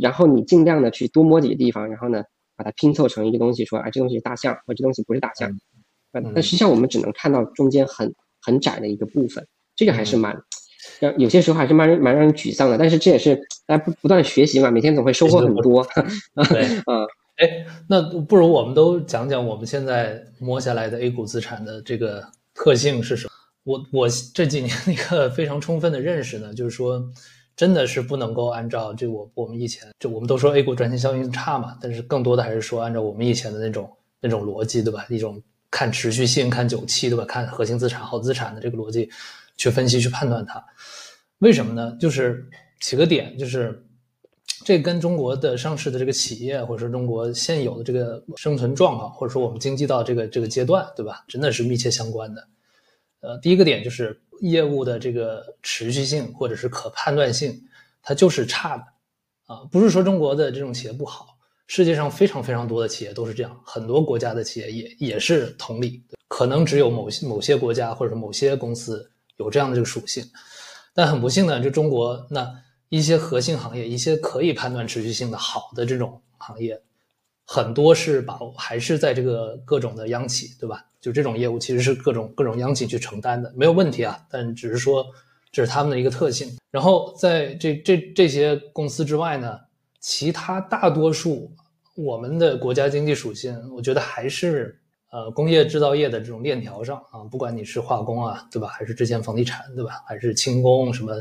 [0.00, 2.24] 然后你尽量的去多摸几个地方，然后呢
[2.56, 5.56] 把它拼凑成一个东西，说啊这东西是大象，或这东西不是大象。
[6.12, 9.46] 但实际上我们只能看到中间很很窄的一个部分，
[9.76, 10.36] 这个还是蛮
[10.98, 12.76] 让有些时候还是蛮蛮让人沮丧的。
[12.76, 15.86] 但是这也是大家不不断学习嘛，每天总会收获很多。
[16.50, 17.06] 对，嗯。
[17.42, 22.24] 哎，那不如我们都讲讲我们现在摸下来的 A 股资产的这个
[22.54, 23.32] 特性是什么？
[23.64, 27.04] 我我这几年一个非常充分的认识呢，就是说，
[27.56, 35.04] 真的是不能够按照这我我们以前就我们都说 A 股赚钱效应差嘛，但是更多的还是说按照我们以前的那种那种逻辑，对吧？
[35.08, 37.24] 一种看持续性、看久期，对吧？
[37.24, 39.10] 看核心资产、好资产的这个逻辑
[39.56, 40.64] 去分析、去判断它。
[41.38, 41.96] 为什么呢？
[41.98, 42.46] 就是
[42.80, 43.84] 几个点，就是。
[44.64, 51.24] 这跟中国的上市的这个企业，或者说中国现有的这个生存状况，或者说我们经济到这个这个阶段，对吧？
[51.28, 52.48] 真的是密切相关的。
[53.20, 57.62] 呃，第一个点就是业务的这个持续性或者是可判断性，
[58.02, 58.84] 它就是差的
[59.46, 59.64] 啊。
[59.70, 66.02] 不是说中国的这种企业不好，世界上非常非常多的企业都是这样，很多国家的企业也也是同理。
[66.28, 70.24] 可能只有某些某些国家或者某些公司有这样的这个属性，
[70.94, 72.48] 但很不幸呢，就中国那。
[72.92, 76.78] 一些核心行业，一些可以判断持续性的好的这种行业，
[77.46, 80.84] 很多是把还是在这个各种的央企，对吧？
[81.00, 84.20] 就这种业务其实是各种各种央企去承担的，没有问题啊。
[84.30, 85.06] 但只是说
[85.50, 86.54] 这是他们的一个特性。
[86.70, 89.58] 然后在这这这些公司之外呢，
[89.98, 91.50] 其他大多数
[91.94, 94.78] 我们的国家经济属性，我觉得还是
[95.10, 98.68] 呃工业制造业的这种链条上啊，不管你是化工啊，对吧？
[98.68, 100.04] 还是之前房地产，对吧？
[100.06, 101.14] 还是轻工什么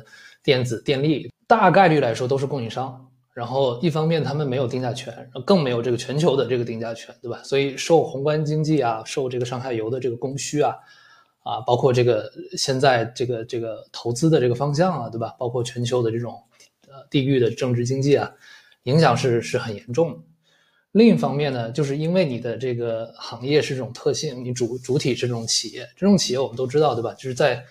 [0.43, 3.05] 电子电力，大概率来说都是供应商。
[3.33, 7.41] 然后一方面他们没有定价权，更没有这个全球的这个定价权，对吧？
[7.43, 10.75] 所以受宏观经济啊，受这个上下游的这个供需啊，
[11.43, 15.35] 啊，包括这个现在这个这个投资的这个方向啊，对吧？
[15.37, 16.41] 包括全球的这种
[16.87, 18.31] 呃地域的政治经济啊，
[18.83, 20.19] 影响是是很严重的。
[20.93, 27.13] 另一方面呢，就是因为你的这个行业是这种特性，你主主体是这种企业，这种企业我们都知道，对吧？
[27.13, 27.63] 就是在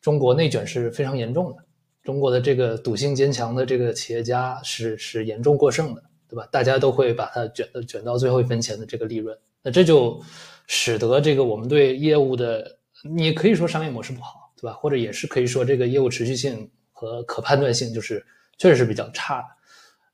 [0.00, 1.63] 中国内卷是非常严重的。
[2.04, 6.46] 中国的这个赌性坚强的这个企业家是是严重过剩的，对吧？
[6.52, 10.20] 大家都会把它卷的卷到最后一分钱的这个利润，那这就
[10.66, 14.74] 使得这个我们对业务的，你可以说商业模式不好，对吧？
[14.74, 18.22] 或者也是可以说这个业务持续性和可判断性就是
[18.58, 19.46] 确实是比较差的。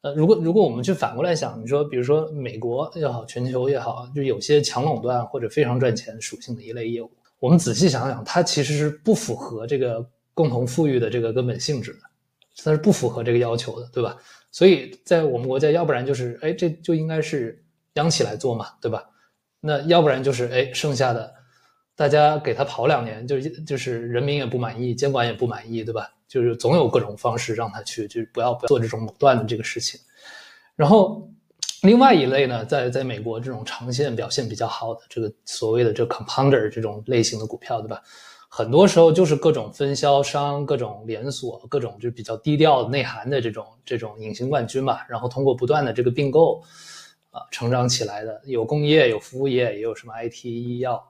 [0.03, 10.09] 呃，如果如果我们去反过来想，你说比如说美国也好，全球也好，就有些强垄断或者非常赚钱属性的一类业务，我们仔细想想，它其实是不符合这个。
[10.41, 11.99] 共同富裕的这个根本性质的，
[12.65, 14.17] 它是不符合这个要求的，对吧？
[14.51, 17.63] 所以在我们国家，要不然就是，哎，这就应该是
[17.97, 19.05] 央企来做嘛，对吧？
[19.61, 21.31] 那要不然就是，哎，剩下的
[21.95, 26.11] 大家给他跑两年，就就是人民也不满意，监管也不满意，对吧？
[26.27, 30.01] 就是总有各种方式让他去，就不要不要做这种垄断的这个事情。
[30.75, 31.31] 然后
[31.83, 38.03] 另外一类呢，在在美国这种长线表现比较好的这个所谓的这 compounder 这种类型的股票，对吧？
[38.53, 46.61] 很多时候就是各种分销商、各种连锁、各种就比较低调内涵的这种这种隐形冠军嘛，然后通过不断的这个并购，
[47.31, 51.01] 啊，成长起来的，有工业、有服务业，也有什么 IT、医药，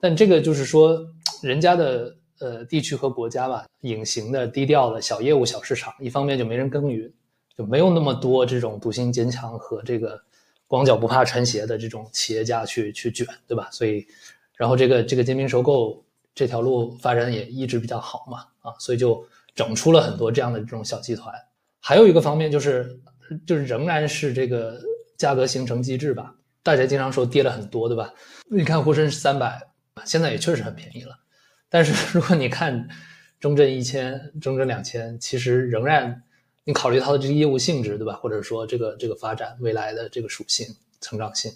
[0.00, 0.98] 但这个就是说，
[1.42, 7.12] 人家的呃地区和国家吧，隐形的、低调的小业务、小市场，一方面就没人耕耘，
[7.54, 10.18] 就没有那么多这种独行坚强和这个
[10.66, 13.68] 光脚不怕穿鞋的这种企业家去去卷，对吧？
[13.70, 14.06] 所以，
[14.56, 16.02] 然后这个这个兼并收购。
[16.38, 21.34] 这条路发展也一直比较好嘛，啊，所以就整出了很多这样的这种小集团。
[21.80, 22.96] 还有一个方面就是，
[23.44, 24.80] 就是仍然是这个
[25.16, 26.32] 价格形成机制吧。
[26.62, 28.14] 大家经常说跌了很多，对吧？
[28.48, 29.60] 你看沪深三百，
[30.04, 31.18] 现在也确实很便宜了。
[31.68, 32.88] 但是如果你看
[33.40, 36.22] 中证一千、中证两千，其实仍然，
[36.62, 38.14] 你考虑它的这个业务性质，对吧？
[38.14, 40.64] 或者说这个这个发展未来的这个属性、
[41.00, 41.50] 成长性，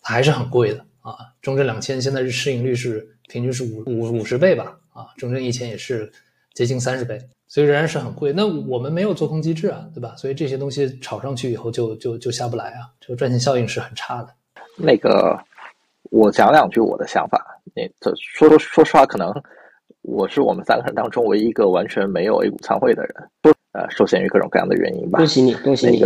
[0.00, 1.16] 它还是很贵的啊。
[1.42, 3.16] 中证两千现在是市盈率是。
[3.30, 6.10] 平均是五五五十倍吧，啊，中证一千也是
[6.52, 7.16] 接近三十倍，
[7.46, 8.32] 所以仍然是很贵。
[8.32, 10.16] 那我们没有做空机制啊，对吧？
[10.16, 14.28] 所以这些东西炒上去以后就就就下不来啊，这个赚钱效应是很差的。
[14.76, 15.38] 那个，
[16.10, 17.46] 我讲两句我的想法。
[17.72, 19.32] 你这说说说实话，可能
[20.02, 25.18] 我是我们三个人当中唯一一个完全没有 A 股参会的人，呃，受限于各种各样的原因吧。
[25.18, 26.02] 恭喜你，恭喜你。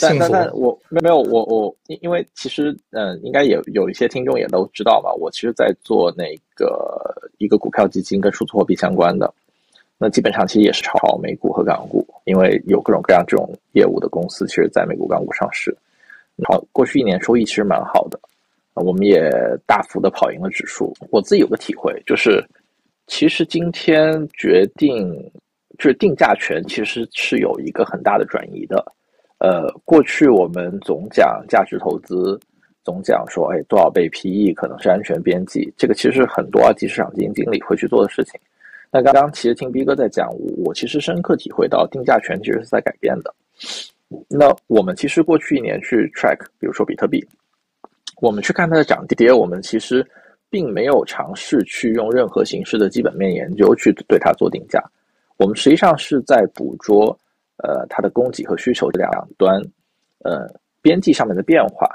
[0.00, 9.32] 但但但我没没有我我因因为其实嗯应该也有一些听众也都知道吧，我其实在做那个一个股票基金跟数字货币相关的，
[9.96, 15.76] 那基本上其实也是炒美股和港股，因为有各种各样这种业务的公司，其实在美股港股上市，
[16.48, 18.18] 好过去一年收益其实蛮好的，
[18.74, 19.30] 我们也
[19.64, 20.92] 大幅的跑赢了指数。
[21.10, 22.44] 我自己有个体会就是，
[23.06, 25.14] 其实今天决定
[25.78, 28.84] 就是定价权其实是有一个很大的转移的。
[29.38, 32.38] 呃，过去我们总讲价值投资，
[32.82, 38.40] 总讲说，哎，多少倍 PE 可能是安全边际，这个其实很多二级市场基金经理会去做的事情。
[38.90, 40.30] 那刚刚其实听 B 哥在讲，
[40.64, 43.34] 我其实深刻体会到定价权其实是在改变的。
[44.28, 47.22] 那我们其实过去一年去 track，比如说比特币，
[48.22, 50.06] 我们去看它的涨跌，我们其实
[50.48, 54.80] 并没有尝试去用任何形式的基本面研究去对它做定价，
[55.36, 57.18] 我们实际上是在捕捉。
[57.58, 59.60] 呃，它的供给和需求这两端，
[60.24, 61.88] 呃，边际上面的变化，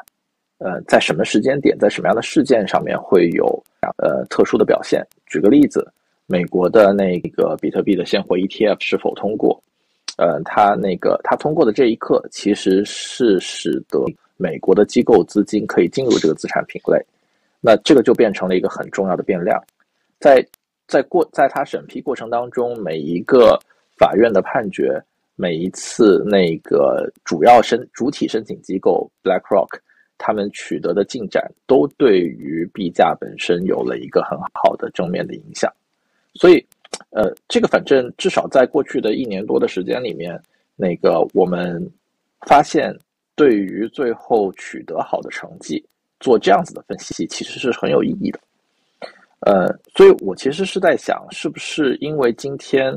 [0.57, 3.45] 呃，在什么时间点，在什么样的事件上面会有
[3.97, 5.05] 呃特殊的表现？
[5.27, 5.85] 举个例子，
[6.27, 9.61] 美国的那个比特币的现货 ETF 是否通过？
[10.17, 14.03] 呃，它那个它通过的这一刻，其实是使得
[14.37, 17.05] 美国的机构资金可以进入这个资产品类，
[17.59, 19.61] 那这个就变成了一个很重要的变量。
[20.19, 20.45] 在
[20.87, 23.59] 在过在它审批过程当中，每一个
[23.97, 25.01] 法院的判决。
[25.39, 29.79] 每一次那个主要申主体申请机构 BlackRock，
[30.17, 35.71] 他们取得的进展都对于币价本身有了一个很好的正面的影响，
[36.33, 36.61] 所以，
[37.11, 40.37] 呃，这个反正至少在过去的一年多的时间里面，
[40.75, 41.89] 那个我们
[42.45, 42.93] 发现，
[43.33, 45.81] 对于最后取得好的成绩，
[46.19, 48.39] 做这样子的分析其实是很有意义的。
[49.47, 52.93] 呃，所以我其实是在想，是不是因为今天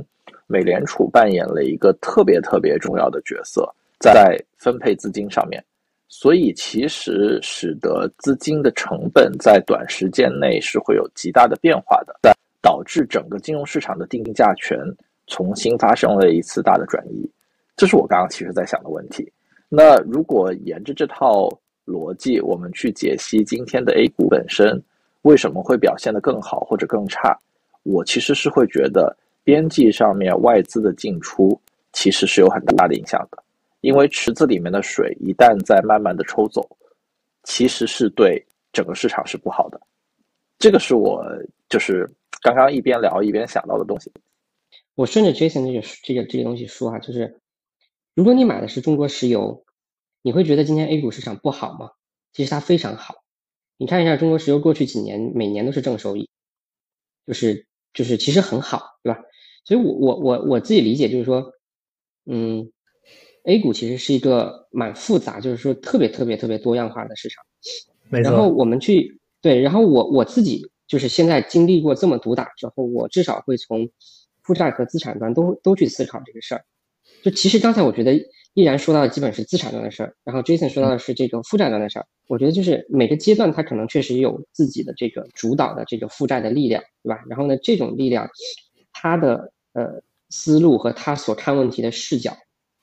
[0.53, 3.67] 美联储扮演了一个特别特别重要的角色，
[3.99, 5.65] 在分配资金上面，
[6.09, 14.79] 所以其实使得资金的成本在短时间内是会有极大的变化的，导致整个金融市场的定价权
[15.27, 17.29] 重新发生了一次大的转移。
[17.75, 19.33] 这是我刚刚其实在想的问题。
[19.71, 21.49] 那如果沿着这套
[21.87, 24.79] 逻辑，我们去解析今天的 A 股本身。
[25.23, 27.39] 为什么会表现得更好或者更差？
[27.85, 31.61] 我其实是会觉得边际上面外资的进出
[31.93, 33.43] 其实是有很大的影响的，
[33.81, 36.67] 因为池子里面的水一旦在慢慢的抽走，
[37.43, 39.81] 其实是对整个市场是不好的。
[40.59, 41.25] 这个是我
[41.69, 42.09] 就是
[42.41, 44.13] 刚刚一边聊一边想到的东西。
[44.95, 47.41] 我顺着 Jason 这个这个这个东西说啊，就是
[48.15, 49.65] 如果你买的是中国石油，
[50.23, 51.91] 你会觉得今天 A 股市场不好吗？
[52.33, 53.17] 其实它非常好。
[53.77, 56.31] 你看一下中国石油过去几年每年都是正收益，
[57.27, 59.21] 就是就是其实很好，对吧？
[59.65, 61.53] 所以我我我我自己理解就是说，
[62.27, 62.71] 嗯
[63.45, 67.45] ，A 股其实是一个蛮复杂，就是说特别特别特别多样化的市场。
[68.09, 68.31] 没错。
[68.31, 73.89] 然后我们去对，然后我我自己就是现在经历过这么毒打之后，我至少会从
[74.43, 76.65] 负债和资产端都都去思考这个事儿。
[77.23, 78.19] 就其实刚才我觉得。
[78.55, 82.07] 依然说到的基本是资产端的事儿，然后 Jason 说到的是这个负债端的事儿。
[82.27, 87.25] 我觉得就是每个阶段它可能确实有自己的这个主导的这个负债的力量，对吧？
[87.31, 88.29] 然后呢，这种力量，
[89.03, 92.37] 他的呃思路和他所看问题的视角，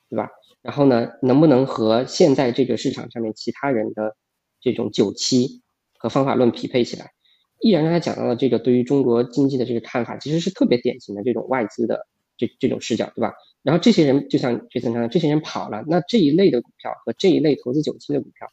[0.09, 0.29] 对吧？
[0.61, 4.17] 然后呢，能不能和现在这个市场上面其他人的
[4.59, 5.61] 这种久期
[5.97, 7.11] 和方法论匹配起来？
[7.61, 12.05] 依然刚才讲到的这个对于中国经济的这个看法，其实是特别典型的这种外资的
[12.37, 13.33] 这这种视角，对吧？
[13.63, 18.47] 然后这些人就像这层上，这些人跑了，那这一类的股票和这一类投资久期的股票，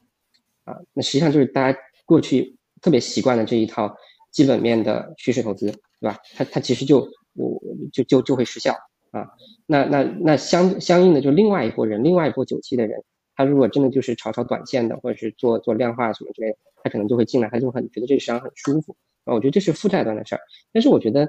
[0.64, 3.92] 啊，那实际上就是大家过去特别习惯的这一套
[4.30, 5.66] 基本面的趋势投资，
[6.00, 6.18] 对吧？
[6.36, 7.60] 它它其实就我
[7.92, 8.72] 就就就会失效
[9.10, 9.28] 啊。
[9.66, 13.02] 那那那相相应的就另外一波人，另外一波九七的人，
[13.34, 19.34] 他如果真的就是炒炒短线的，或者是做做量化什么之类的，他可能就会进来，他就很觉得这个市场很舒服啊。
[19.34, 20.40] 我觉得这是负债端的事儿，
[20.72, 21.26] 但是我觉得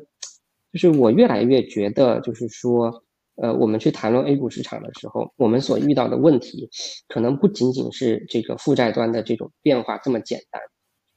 [0.74, 3.04] 就是我越来越觉得就是说。
[3.40, 6.72] 呃，我们去谈论 A 股市场的时候，我们所遇到的问题，
[7.08, 10.60] 可能不仅仅是这个负债端的这种变化这么简单，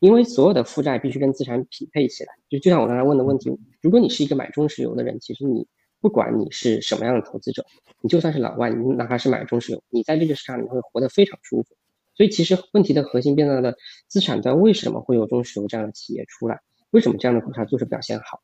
[0.01, 2.33] 因为所有的负债必须跟资产匹配起来。
[2.49, 5.67] 就就像我刚才问的问题，如果你是一个买中石油的人，其实你
[6.01, 7.65] 不管你是什么样的投资者，
[8.01, 11.77] 你就算是老外，你哪怕是买中石油，你在这个市场你会活得非常舒服。
[12.17, 13.75] 所以其实问题的核心变到了
[14.09, 16.61] 资产端，为什么会有中石油这样的企业出来？
[16.91, 18.41] 为什么这样的股票就是表现好？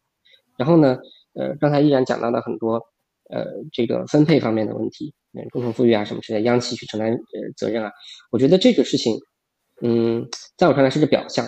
[0.57, 0.99] 然后呢，
[1.35, 2.83] 呃，刚才依然讲到了很多。
[3.29, 7.19] 呃，这个分配方面的问题，嗯，共同富裕啊什么之类，央企去承担呃
[7.57, 7.90] 责任啊，
[8.31, 9.19] 我觉得这个事情，
[9.83, 11.47] 嗯，在我看来是个表象，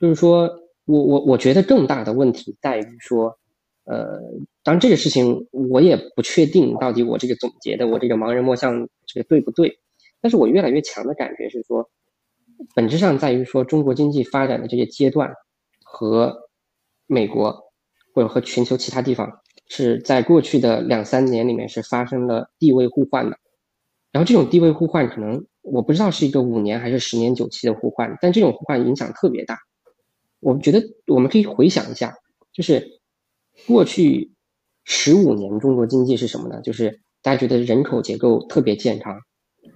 [0.00, 0.48] 就是说
[0.84, 3.38] 我我我觉得更大的问题在于说，
[3.84, 4.20] 呃，
[4.62, 9.78] 当然这个事情我也不确定到底我这个总结的我这个盲人摸象这个对不对，
[10.20, 11.90] 但是我越来越强的感觉是说，
[12.74, 15.32] 本质上在于说中国经济发展的这些阶段
[15.82, 16.48] 和
[17.06, 17.72] 美国
[18.14, 19.40] 或者和全球其他地方。
[19.66, 23.38] 是在过去的两三年里面是发生了地位互换的，
[24.12, 29.58] 然后这种地位互换可能我不知道是一个五年还是十年九期的互换，但这种互换影响特别大。
[30.40, 32.14] 我觉得我们可以回想一下，
[32.52, 33.00] 就是
[33.66, 34.32] 过去
[34.84, 36.60] 十五年中国经济是什么呢？
[36.62, 39.18] 就是大家觉得人口结构特别健康，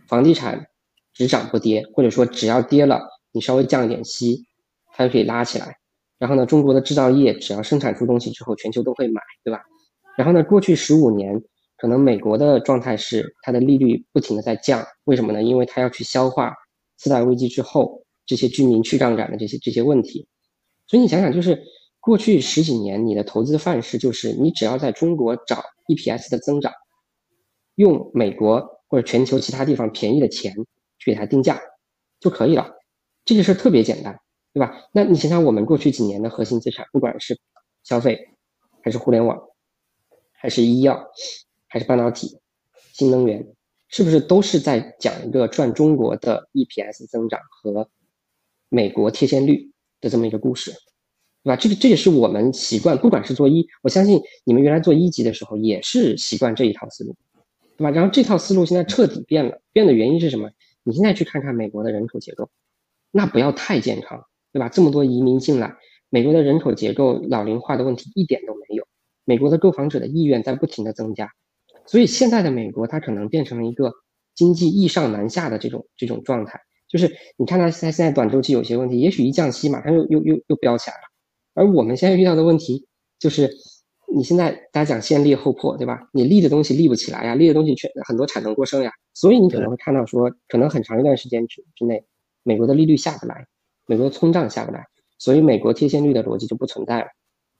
[0.06, 0.66] 房地产
[1.14, 3.00] 只涨不跌，或者说只要跌了，
[3.32, 4.44] 你稍微降一点息，
[4.94, 5.76] 它就可以拉起来。
[6.18, 9.60] 然后呢，中国的制造业只要生产出东西之后，全球都会买，对吧？
[10.18, 10.42] 然后呢？
[10.42, 11.40] 过去十五年，
[11.78, 15.42] 可能美国的状态是它的利率不停的在降，为什么呢？
[15.42, 16.54] 因为它要去消化
[16.96, 20.28] 次贷危机之后这些居民去杠杆的这些这些问题。
[20.86, 21.62] 所以你想想，就是
[22.00, 26.72] 过去十几年你的投资范式就是，你只要在中国找 EPS 的增长，
[27.76, 30.52] 用美国或者全球其他地方便宜的钱
[30.98, 31.60] 去给它定价
[32.20, 32.72] 就可以了。
[33.24, 34.18] 这个事儿特别简单，
[34.52, 34.88] 对吧？
[34.92, 37.38] 那你想想，我们过去几年的核心资产，不管是
[37.84, 38.18] 消费
[38.82, 39.38] 还是互联网。
[40.40, 41.04] 还是医药，
[41.68, 42.38] 还是半导体、
[42.92, 43.46] 新能源，
[43.88, 47.88] 是不是都是在讲一个赚中国的 EPS 增长和
[48.68, 50.72] 美国贴现率的这么一个故事，
[51.42, 51.56] 对吧？
[51.56, 57.14] 这个这也是我们习惯，不管是做一，我相信你们原来做一级的时候也是习惯这一套思路，
[57.76, 57.90] 对吧？
[57.90, 60.50] 然后这套思路现在彻底变了，变的原因是什么？
[60.84, 62.50] 你现在去看看美国的人口结构，
[63.10, 64.68] 那不要太健康，对吧？
[64.68, 65.76] 这么多移民进来，
[66.08, 68.86] 美国的人口结构老龄化的问题一点都没有。
[69.24, 71.30] 美国的购房者的意愿在不停的增加，
[71.88, 73.92] 所以现在的美国它可能变成了一个
[74.34, 81.02] 经济易上难下的这种这种状态，就是你看它它现在短周期有些问题，也许一降息马上又又又又飙起来了，
[81.54, 82.86] 而我们现在遇到的问题
[83.18, 83.50] 就是。
[84.10, 86.08] 你现在大家讲先立后破，对吧？
[86.14, 92.02] 你立的东西立不起来呀，立的东西全很多产能过剩呀，所以你可能会看到说，可能很长一段时间之之内，
[92.42, 93.46] 美国的利率下不来，
[93.84, 94.86] 美国的通胀下不来，
[95.18, 97.08] 所以美国贴现率的逻辑就不存在了。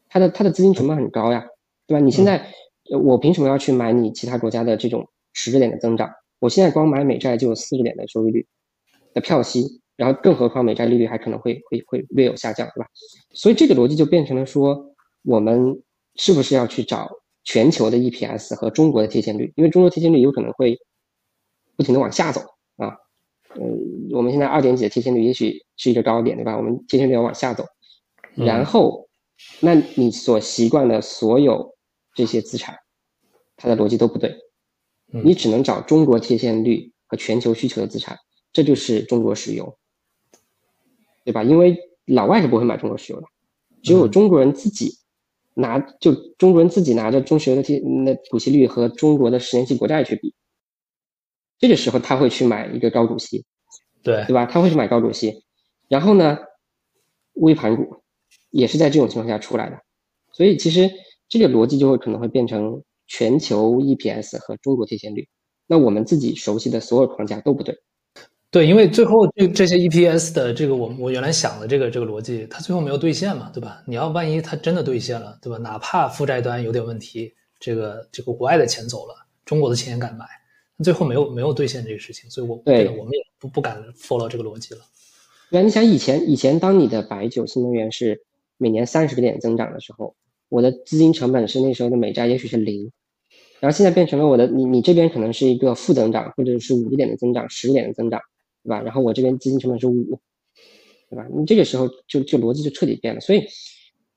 [0.08, 1.44] 它的它的资金成本很高呀，
[1.86, 2.00] 对吧？
[2.02, 2.50] 你现在
[2.90, 6.10] 我凭什么要去买你其他国家的这种十个点的增长？
[6.38, 8.46] 我现在光买美债就有四个点的收益率
[9.14, 12.86] 的票息，然后更何况美债利率还可能会会会略有下降，对吧？
[13.32, 15.82] 所以这个逻辑就变成了说我们。
[16.20, 17.08] 是不是要去找
[17.44, 19.52] 全球的 EPS 和中国的贴现率？
[19.54, 20.76] 因为中国贴现率有可能会
[21.76, 22.40] 不停的往下走
[22.76, 22.88] 啊。
[23.54, 23.64] 呃，
[24.10, 26.56] 我们现在二点几的贴现率也许是一个高点，对吧？
[26.56, 27.64] 我们贴现率要往下走，
[28.34, 29.08] 然后，
[29.60, 31.72] 那你所习惯的所有
[32.18, 32.76] 这些资产，
[33.56, 34.36] 它的逻辑都不对。
[35.06, 38.18] 你只能找中国贴现率和全球需求的资产，
[38.52, 39.78] 这就是中国石油，
[41.24, 41.44] 对吧？
[41.44, 43.28] 因为老外是不会买中国石油的，
[43.84, 44.98] 只有中国人自己。
[45.60, 50.32] 拿就中国人自己拿着中石油的贴那股息率和中国的十年期国债去比，
[51.58, 53.44] 这个时候他会去买一个高股息，
[54.00, 54.46] 对对吧？
[54.46, 55.42] 他会去买高股息，
[55.88, 56.38] 然后呢，
[57.32, 58.04] 微盘股
[58.50, 59.82] 也是在这种情况下出来的，
[60.30, 60.88] 所以其实
[61.28, 65.28] 这个逻辑就会可能会变成全球 EPS 和中国贴现率，
[65.66, 67.78] 那我们自己熟悉的所有框架都不对。
[68.50, 73.82] 对，因为最后这这些 EPS 的这个，我我原来想的这个这个逻辑，它最后没有兑现嘛，对吧？
[73.86, 75.58] 你要万一它真的兑现了，对吧？
[75.58, 79.14] 哪怕负债端有点问题，这个这个国外的钱走了，
[79.44, 80.24] 中国的钱也敢买，
[80.82, 84.80] 最后没有没有兑现这个事情，所以我对我们也不不敢 follow 这个逻辑了。
[85.50, 88.22] 对，你想以前以前当你的白酒新能源是
[88.56, 90.16] 每年三十个点增长的时候，
[90.48, 92.90] 我的资金成本是那时候的美债也许是零，
[93.60, 98.20] 然后现在变成了我的你你这边可能是一个负增长，或者是五个点的增长，十个点的增长。
[98.64, 98.82] 对吧？
[98.82, 100.20] 然后我这边资金成本是五，
[101.08, 101.26] 对吧？
[101.34, 103.20] 你这个时候就就逻辑就彻底变了。
[103.20, 103.42] 所以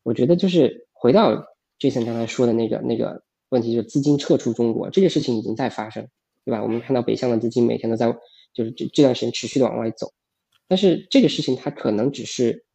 [0.04, 1.32] 我觉得就是回到
[1.80, 6.06] Jason 刚才说的那个那个问题，就是资金撤出中国这个事情已经在发生，
[6.44, 6.62] 对吧？
[6.62, 8.12] 我们看到北向的资金每天都在
[8.54, 10.12] 就是这这段时间持续的往外走，
[10.68, 12.66] 但是这个事情它可能只是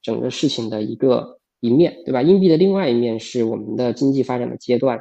[0.00, 2.22] 整个事情的一个一面对吧？
[2.22, 5.00] 硬币的另外一面是我们的经济发展的阶段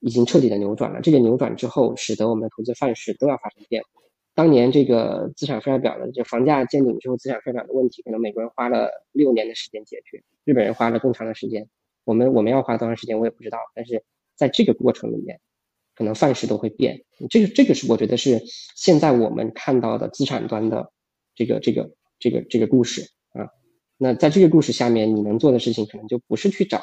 [0.00, 1.00] 已经彻底的扭转了。
[1.00, 3.88] 这个扭转之后，使得我们的投资范式都要发生变化。
[4.34, 11.68] 当年这个资产负债表的这房价见顶之后，资产负债表的问题，可能美国人花了六年的时间解决，日本人花了更长的时间。
[12.04, 13.58] 我们我们要花多长时间，我也不知道。
[13.74, 14.02] 但是
[14.34, 15.40] 在这个过程里面，
[15.94, 17.04] 可能范式都会变。
[17.30, 18.42] 这个这个是我觉得是
[18.74, 20.90] 现在我们看到的资产端的
[21.36, 23.48] 这个这个这个这个故事啊。
[24.04, 26.78] 那在这个故事下面，你能做的事情可能就不是去找。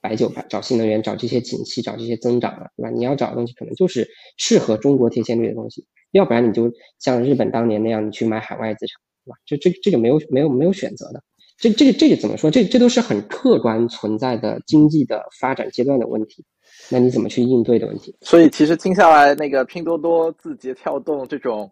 [0.00, 2.90] 白酒吧找新能源，找这些景气，找这些增长了，对吧？
[2.90, 6.70] 你要找的东西可能就是适合中国贴现率的东西，要不然你就
[7.00, 9.36] 像日本当年那样，你去买海外资产，对吧？
[9.44, 11.20] 就这这个没有没有没有选择的，
[11.58, 12.48] 这这个这个怎么说？
[12.48, 16.44] 这这都是很客观存在的经济的发展阶段的问题，
[16.88, 18.14] 那你怎么去应对的问题？
[18.20, 21.68] 所以其实听下来，那个拼多多、字节跳动这种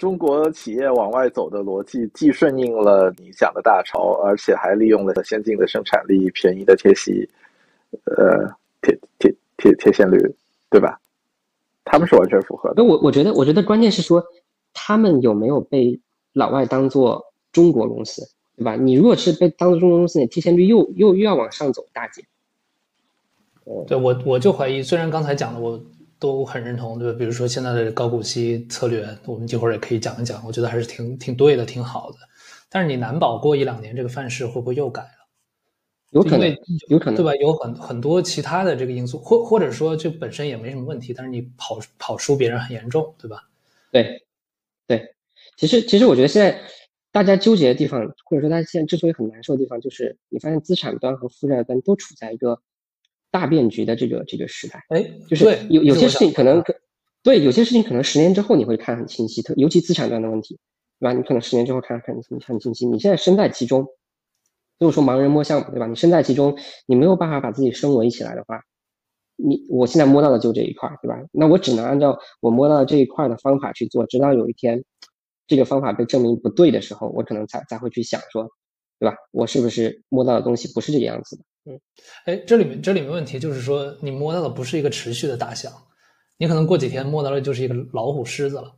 [0.00, 7.28] 中国企业往外走的逻辑，既顺应了你讲的大潮，而且还利用了先进的生产力、便宜的贴息。
[8.04, 8.48] 呃，
[8.80, 10.16] 贴贴贴贴现率，
[10.70, 10.98] 对吧？
[11.84, 12.76] 他们是完全符合的。
[12.78, 14.24] 那我我觉得，我觉得关键是说，
[14.72, 16.00] 他们有没有被
[16.32, 17.22] 老外当做
[17.52, 18.22] 中国公司，
[18.56, 18.76] 对吧？
[18.76, 22.24] 你如果是被当做中国公司，你贴现率又又又要往上走大截。
[23.86, 25.78] 对我我就怀疑，虽然刚才讲的我
[26.20, 27.18] 都很认同，对吧？
[27.18, 32.18] 比如说现在的高股息策略，我们一会儿也可以讲一讲，我觉得还是挺挺对的，挺好的。
[32.68, 35.08] 但是你难保过一两年这个范式会不会又改了？
[36.10, 36.48] 有可能，
[36.88, 37.34] 有可能，对吧？
[37.36, 43.48] 有很很多其他的这个因素，或或者说这本身也没什么问题，但是你跑跑输别人很严重，对吧？
[43.90, 44.22] 对，
[44.86, 45.14] 对。
[45.56, 46.60] 其实其实我觉得现在
[47.12, 52.60] 大家纠结的地方，或者说大家现在之所以很难受的地方，就是你发现资产端和负债端都处在一个
[53.30, 54.84] 大变局的这个这个时代。
[54.88, 56.74] 哎，就是有有些事情可能可
[57.22, 60.58] 对，有些事情可能十年之后你会看很清晰，特尤其资产端的问题，
[60.98, 61.12] 对吧？
[61.12, 62.16] 你可能十年之后看很
[62.46, 63.86] 很清晰，你现在身在其中。
[64.78, 65.86] 如果说盲人摸象，对吧？
[65.86, 66.56] 你身在其中，
[66.86, 68.62] 你没有办法把自己升维起来的话，
[69.36, 71.20] 你我现在摸到的就这一块，对吧？
[71.32, 74.82] 那我只能按照我摸到的这一块的方法去做，直到有一天
[75.46, 78.48] 这个方法被证明不对的时候，我可能才才会去想说，
[78.98, 79.14] 对吧？
[79.32, 81.44] 我是不是摸到的东西不是这个样子的？
[81.64, 81.80] 嗯，
[82.24, 85.72] 哎，这里面这里面问题就是说，你摸到的不是一个持续的大象，
[86.36, 88.74] 你可能过几天摸到的就是一个老虎、狮子了，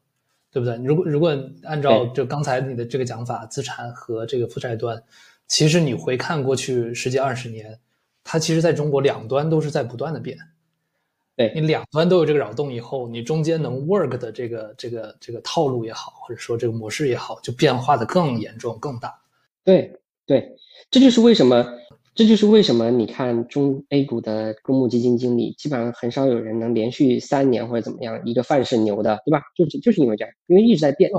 [0.51, 0.77] 对不对？
[0.85, 5.03] 如果如果按照就刚才你的这个讲法，资产和这个负债端。
[5.49, 7.79] 其实你回看过去十几二十年，
[8.25, 10.39] 它其实在中国两端都是在不断的变，
[11.37, 19.15] 对你两端都有这个扰动以后，你中间能 work 的这个这个这个套路也好，或者说这个模式也好，就变化的更严重更大。
[19.63, 20.57] 对对，
[20.91, 21.63] 这就是为什么，
[22.15, 29.41] 这就是为什么你看中 A 股的公募基金经理，基本上很少有人能连续三年或者怎么样一个范式牛的，对吧？
[29.57, 31.11] 就是就是因为这样，因为一直在变。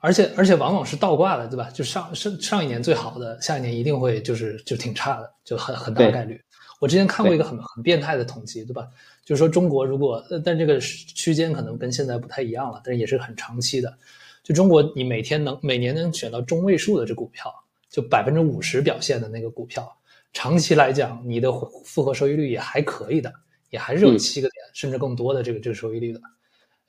[0.00, 1.70] 而且而且往往是倒挂的，对吧？
[1.70, 6.40] 就上上上一年最好的，下一年一定会就是就挺差的，就很很大概率。
[6.80, 8.88] 我之前看过一个很很变态的统计，对吧？
[9.24, 13.96] 就是说中国如果，但这个区间可能跟现在不太一样了，但是也是很长期的。
[14.42, 17.54] 就中国，你每天能每年能选到中位数的这股票，
[17.88, 19.88] 就百分之五十表现的那个股票，
[20.32, 21.52] 长期来讲，你的
[21.84, 23.32] 复合收益率也还可以的，
[23.70, 26.20] 也还是有七个点甚至更多的这个这个收益率的。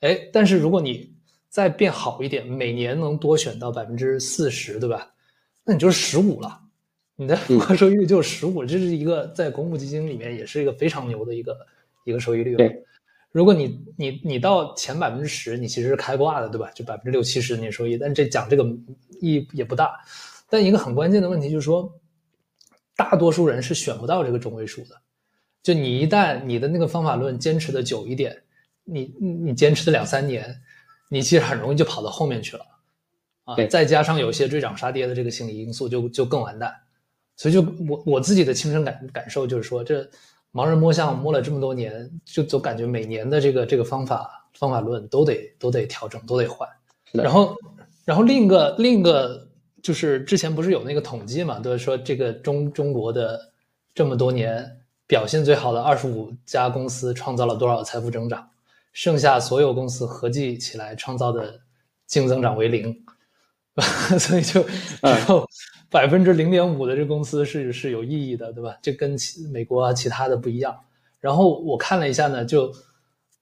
[0.00, 1.12] 哎，但是如果你
[1.48, 5.10] 再变好一点，每年能多选到百分之四十，对吧？
[5.64, 6.60] 那你就是十五了，
[7.16, 11.56] 你的复合收益率就是十五，这是一个在公募基金里面也是一个非常牛的一个
[12.04, 12.70] 一个收益率了。
[13.30, 16.70] 如果你你你到前百分之十，你其实是开挂的，对吧？
[16.72, 18.64] 就百分之六七十年收益，但这讲这个
[19.20, 19.92] 意义也不大。
[20.48, 21.90] 但一个很关键的问题就是说，
[22.96, 25.00] 大多数人是选不到这个中位数的。
[25.62, 28.42] 就你一旦你的那个方法论坚持的久一点，
[28.84, 30.60] 你你坚持的两三年。
[31.10, 32.66] 你其实很容易就跑到后面去了，
[33.44, 36.74] 啊，再加上有些追涨杀跌的这个心理因素，就就更完蛋。
[37.36, 40.02] 所以就我我自己的亲身感感受就是说，这
[40.50, 46.68] 盲人摸象摸了这么多年，就总感觉每年的这个这个方法方法论都得都得调整，都得换。
[47.12, 47.54] 然后
[48.04, 49.46] 然后另一个另一个
[49.84, 53.52] 就是之前不是有那个统计嘛，都是说这个中中国的
[53.94, 58.48] 这么多年表现最好的二十五家公司创造了多少财富增长？
[58.94, 61.60] 剩下所有公司合计起来创造的
[62.06, 62.96] 净增长为零，
[64.18, 64.70] 所以就只
[65.28, 65.46] 有
[65.90, 68.78] 百分之零点五的这公司是是有意义的，对吧？
[68.80, 70.74] 这跟其美国啊其他的不一样。
[71.20, 72.72] 然后我看了一下呢，就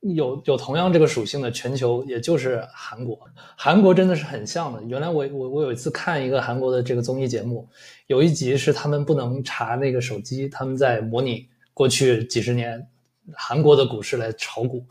[0.03, 3.18] 有有同样这个属性的全球，也就是韩国。
[3.57, 4.82] 韩国真的是很像的。
[4.82, 7.68] 原来我我我有一次看一个韩国的这个综艺节目，
[8.09, 12.84] 有一集是他们不能查那个手机，他们在模拟过去几十年
[13.32, 14.84] 韩国的股市来炒股。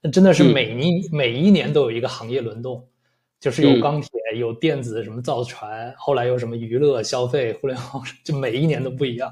[0.00, 2.86] 那真的是每一每一年都有一个行业轮动，
[3.38, 9.30] 就是有钢铁、有电子、什么造船，后来有什么娱乐、消费、 互联网，就每一年都不一样，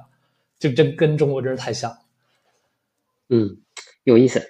[0.58, 1.96] 就这跟中国真是太像。
[3.30, 3.56] 嗯，
[4.04, 4.46] 有意思。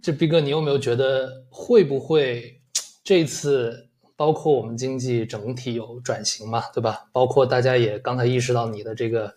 [0.00, 2.60] 这毕哥，你有没有觉得会不会
[3.04, 7.08] 这次包括我们经济整体有转型嘛，对吧？
[7.12, 9.34] 包括大家也刚才意识到你的这个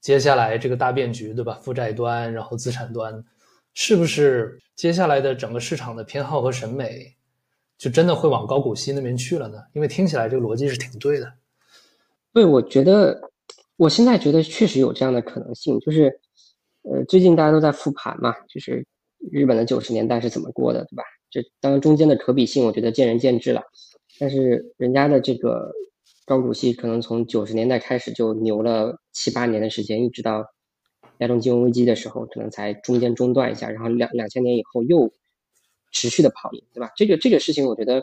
[0.00, 1.60] 接下来这个大变局，对吧？
[1.62, 3.24] 负债端，然后资产端。
[3.72, 7.14] 是不是接下来的整个市场的偏好和审美，
[7.78, 9.58] 就真的会往高股息那边去了呢？
[9.74, 11.32] 因为听起来这个逻辑是挺对的。
[12.32, 13.30] 对，我觉得
[13.76, 15.78] 我现在觉得确实有这样的可能性。
[15.78, 16.20] 就是，
[16.82, 18.84] 呃，最近大家都在复盘嘛，就是
[19.32, 21.02] 日本的九十年代是怎么过的，对吧？
[21.30, 23.62] 这当然中间的可比性，我觉得见仁见智了。
[24.18, 25.72] 但是人家的这个
[26.26, 30.44] 高股息可能从九十年代开始就牛了七八年的时间，一直到。
[31.18, 35.12] 亚洲金融危机的时候，可能才中间中断一下，然后两两千年以后又
[35.92, 36.90] 持续的跑赢，对吧？
[36.96, 38.02] 这个这个事情，我觉得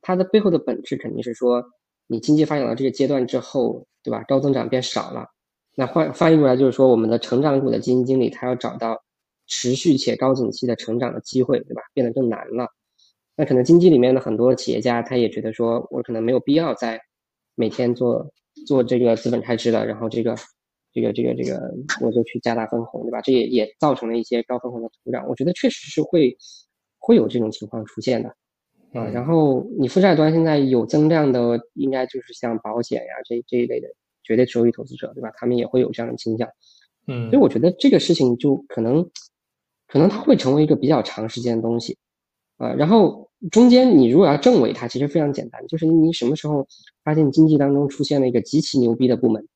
[0.00, 1.62] 它的背后的本质肯定是说，
[2.06, 4.24] 你经济发展到这个阶段之后，对吧？
[4.26, 5.26] 高增长变少了，
[5.74, 9.03] 那换翻译过来就是说，我们的成长股的基金经理他要找到
[9.46, 11.82] 持续且高景气的成长的机会，对吧？
[11.92, 12.68] 变得更难了。
[13.36, 17.00] 那可能经济里面的很多企业家他也觉得说，我可能没有必要再
[17.54, 18.30] 每天做
[18.66, 20.36] 做这个资本开支了，然后这个。
[20.96, 21.60] 这个这个这个，
[22.02, 23.20] 我就去加大分红，对吧？
[23.20, 25.26] 这也也造成了一些高分红的土壤。
[25.28, 26.38] 我觉得确实是会
[27.00, 28.28] 会有这种情况出现的
[28.92, 29.04] 啊。
[29.06, 33.88] 然后你负债端现在有增量的，应该就是像保险呀这这一类的
[34.22, 35.32] 绝对收益投资者，对吧？
[35.34, 36.48] 他们也会有这样的倾向。
[37.08, 39.04] 嗯，所以我觉得这个事情就可能
[39.94, 41.96] 可能它会成为一个比较长时间的东西
[42.56, 42.72] 啊。
[42.74, 46.66] 然后中间你如果要证伪它，其实非常简单，就是你什么时候
[47.04, 49.46] 发现经济当中出现了一个极其牛逼的部门。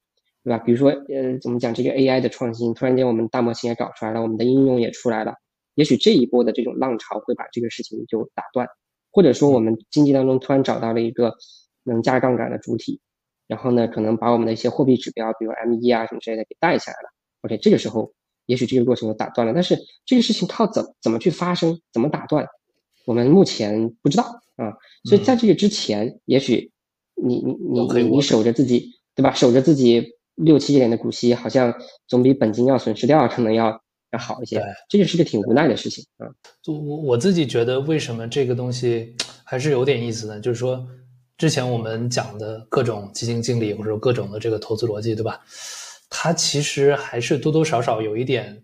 [0.45, 0.59] 对吧？
[0.65, 2.73] 比如说，呃，怎么讲这个 AI 的创新？
[2.73, 5.35] 突然间，我们大模型也搞出来了，我们的应用也出来了。
[5.75, 8.67] 也许这一波的这种浪潮会把这个事情就打断，
[9.11, 11.35] 或者说我们经济当中突然找到了一个
[11.83, 12.99] 能加杠杆的主体，
[13.47, 17.11] 然后呢，可能把我们的一些货币指标，比如 M1 啊什么之类的给带下来了。
[17.43, 18.11] OK，这个时候
[18.49, 19.53] 也许这个过程就打断了。
[19.55, 22.45] 但是这个事情靠怎怎么去发生，怎么打断，
[23.07, 24.25] 我们目前不知道
[24.57, 24.75] 啊。
[25.05, 26.73] 所以在这个之前，也许
[27.15, 29.33] 你你你你你守着自己，对吧？
[29.33, 30.19] 守着自己。
[30.41, 31.75] 六七年的股息好像
[32.07, 33.83] 总比本金要损失掉可能要
[34.13, 36.31] 要好一些，这个是个挺无奈的事情啊。
[36.63, 40.39] 就我我自己觉得，为什么这个东西还是有点意思呢？
[40.39, 40.87] 就是说，
[41.37, 45.41] 之前我们讲的各种基金经理或者说各种的这个投资逻辑，对吧？
[46.11, 48.63] 它其实还是多多少少有一点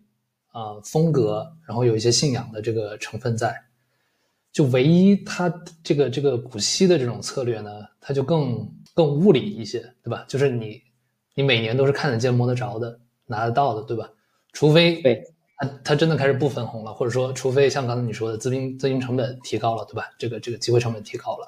[0.52, 3.54] 啊风格，然后有一些信仰的这个成分在。
[4.52, 7.70] 就唯一它这个这个股息的这种策略呢，
[8.00, 10.24] 它就更更物理一些，对吧？
[10.28, 10.80] 就是你
[11.34, 14.08] 你每年都是看得见摸得着的拿得到的，对吧？
[14.52, 15.24] 除非对
[15.56, 20.04] 它它真的开始不分红了，或者说除非像刚才你说的资金资金成本提高了，对吧？
[20.16, 21.46] 这个这个机会成本提高了。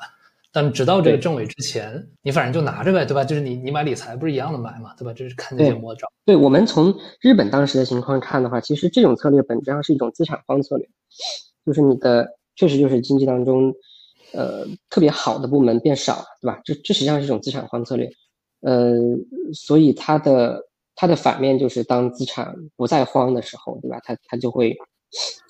[0.56, 3.22] 但直到这个政委之前，你反正就拿着呗，对吧？
[3.22, 5.12] 就是你你买理财不是一样的买嘛，对吧？
[5.12, 6.06] 这是看得见摸得着。
[6.24, 10.88] 对我们从日本当时的情况看的话，其实这种策略本质上是一种资产荒策略，
[11.66, 12.34] 就是你的。
[12.58, 13.70] 确实就是经济当中，
[14.32, 16.58] 呃，特别好的部门变少了，对吧？
[16.64, 18.10] 这这实际上是一种资产荒策略，
[18.62, 18.94] 呃，
[19.52, 20.58] 所以它的
[20.94, 24.00] 它的反面就是当资产不再荒的时候，对吧？
[24.02, 24.74] 它它就会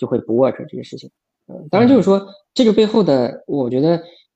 [0.00, 1.09] 就会不 work 这个事情。
[1.46, 3.90] 嗯，当然就是说这个背后的，我觉得，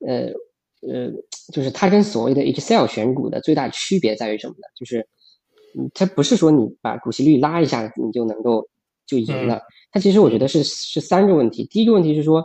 [0.07, 0.33] 呃
[0.81, 1.11] 呃，
[1.53, 4.67] 就是它跟所谓的 Excel 选股的最大区别在于什么呢？
[4.77, 5.07] 就是，
[5.79, 8.69] 嗯，它不是说你把股息率拉一下你就能够
[9.07, 9.61] 就赢了。
[9.93, 11.65] 它其实我觉得是是三个问题。
[11.65, 12.45] 第一个问题是说，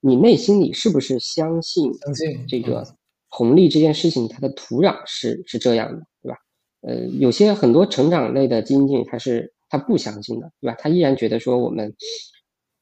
[0.00, 2.86] 你内心里是不是相信相信这个
[3.28, 6.38] 红利这件事情，它的土壤是是这样的，对吧？
[6.80, 10.76] 呃，有些很多成长类的基金经理他是他不相信的，对吧？
[10.80, 11.94] 他依然觉得说我们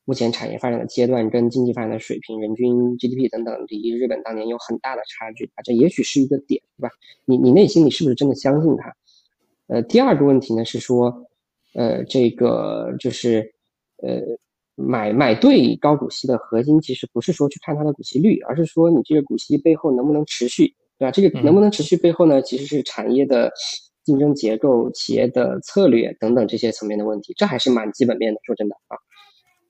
[0.09, 6.89] 目前产业发展的阶段跟经济发展的水平、人均 GDP 等等离日本当年有很大的差距啊，这也许是一个点，对吧？
[7.27, 8.97] 你你内心里是不是真的相信它？
[9.67, 11.27] 呃，第二个问题呢是说，
[11.75, 13.53] 呃，这个就是。
[14.01, 14.23] 呃，
[14.77, 21.11] 买买对高股息的核心其实不是说去看它的股息率，而是说你这个股息背后能不能持续，对吧？
[21.11, 23.53] 这个能不能持续背后呢，其实是产业的
[24.05, 28.39] 竞争结构、企业的策略等等这些层面的问题，这还是蛮基本面的。
[28.47, 28.97] 说真的啊，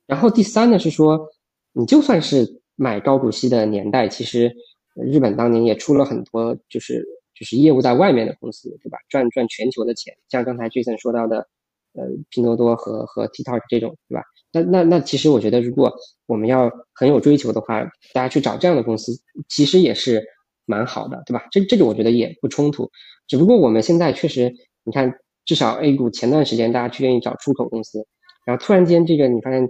[0.09, 1.28] 然后第三呢是说，
[1.72, 4.52] 你就算是买高股息的年代，其实
[4.96, 8.98] 日本当年也出了很多就是就是业务在外面的公司，对吧？
[9.09, 11.46] 赚赚全球的钱，像刚才 Jason 说到的。
[11.94, 14.22] 呃，拼多多和和 TikTok 这种，对吧？
[14.52, 15.92] 那那那，其实我觉得，如果
[16.26, 17.82] 我们要很有追求的话，
[18.12, 19.11] 大家去找这样的公司，
[19.48, 20.22] 其实也是
[20.66, 21.48] 蛮好的，对吧？
[21.50, 22.88] 这这个我觉得也不冲突。
[23.26, 24.52] 只不过我们现在确实，
[24.84, 25.12] 你看，
[25.44, 28.06] 至少 A 股前段时间大家去愿意找出口公司，
[28.44, 29.66] 然后突然间这个你发现，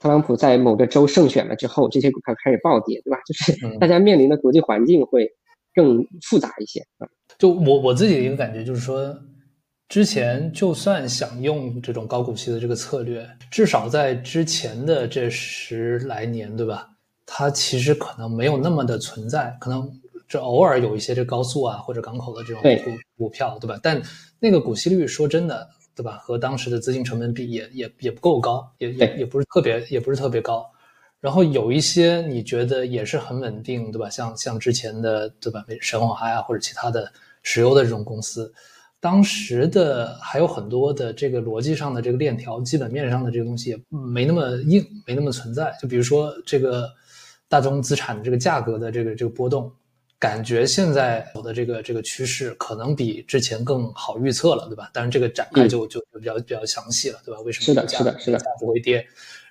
[0.00, 3.18] 特朗普在某个州胜选了之后，这些股票开始暴跌，对吧？
[3.26, 5.30] 就是 大家面临的国际环境会
[5.74, 7.06] 更复杂一些啊。
[7.38, 9.16] 就我我自己的一个感觉就是说。
[9.90, 16.88] 之前就算想用这种高股息的这个策略，至少在之前的这十来年，对吧？
[17.26, 19.90] 它其实可能没有那么的存在，可能
[20.28, 23.80] 这偶尔有一些这高速啊或者港口的这种股股票，对吧？
[23.82, 24.00] 但
[24.38, 26.18] 那个股息率说真的，对吧？
[26.22, 30.64] 和当时的资金成本比也也也不够高，也也也不是特别也不是特别高。
[31.20, 34.08] 然后有一些你觉得也是很稳定，对吧？
[34.08, 35.64] 像像之前的对吧？
[35.80, 37.12] 神华呀或者其他的
[37.42, 38.52] 石油的这种公司。
[39.00, 45.74] 当时的还有很多的这个逻辑上的这个链条、基本面上的这个东西也没那么硬，没那么存在。
[45.80, 46.86] 就比如说这个
[47.48, 49.72] 大宗资产的这个价格的这个这个波动，
[50.20, 54.88] 感觉现在有的这个这个趋势可能比之前更好预测了，对吧？
[54.92, 57.40] 当然这个展开就就比较比较详细了，对吧？
[57.40, 58.96] 为什么是的，是的，是的，价不会跌？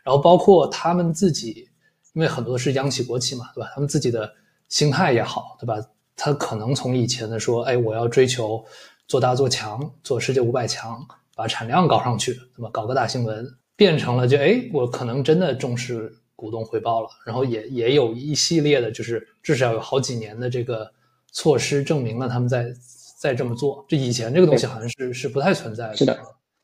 [0.04, 1.68] 然后包括他们自己，
[2.14, 3.70] 因为很多是央企国企嘛，对吧？
[3.74, 4.32] 他们自己的
[4.70, 5.76] 心态也好，对吧？
[6.16, 8.64] 他可能从以前的说，哎，我要追求。
[9.08, 11.04] 做大做强，做世界五百强，
[11.36, 12.70] 把产量搞上去，对吧？
[12.72, 13.44] 搞个大新闻，
[13.76, 17.10] 变成了就哎，我可能真的重视股东回报了。
[17.26, 20.90] 然后也也有一系列的，就是至少有好几年的这个
[21.32, 22.74] 措施，证明了他们在
[23.20, 23.86] 在这么做。
[23.90, 25.96] 这以前这个东西好像是是不太存在的。
[25.98, 26.18] 是的，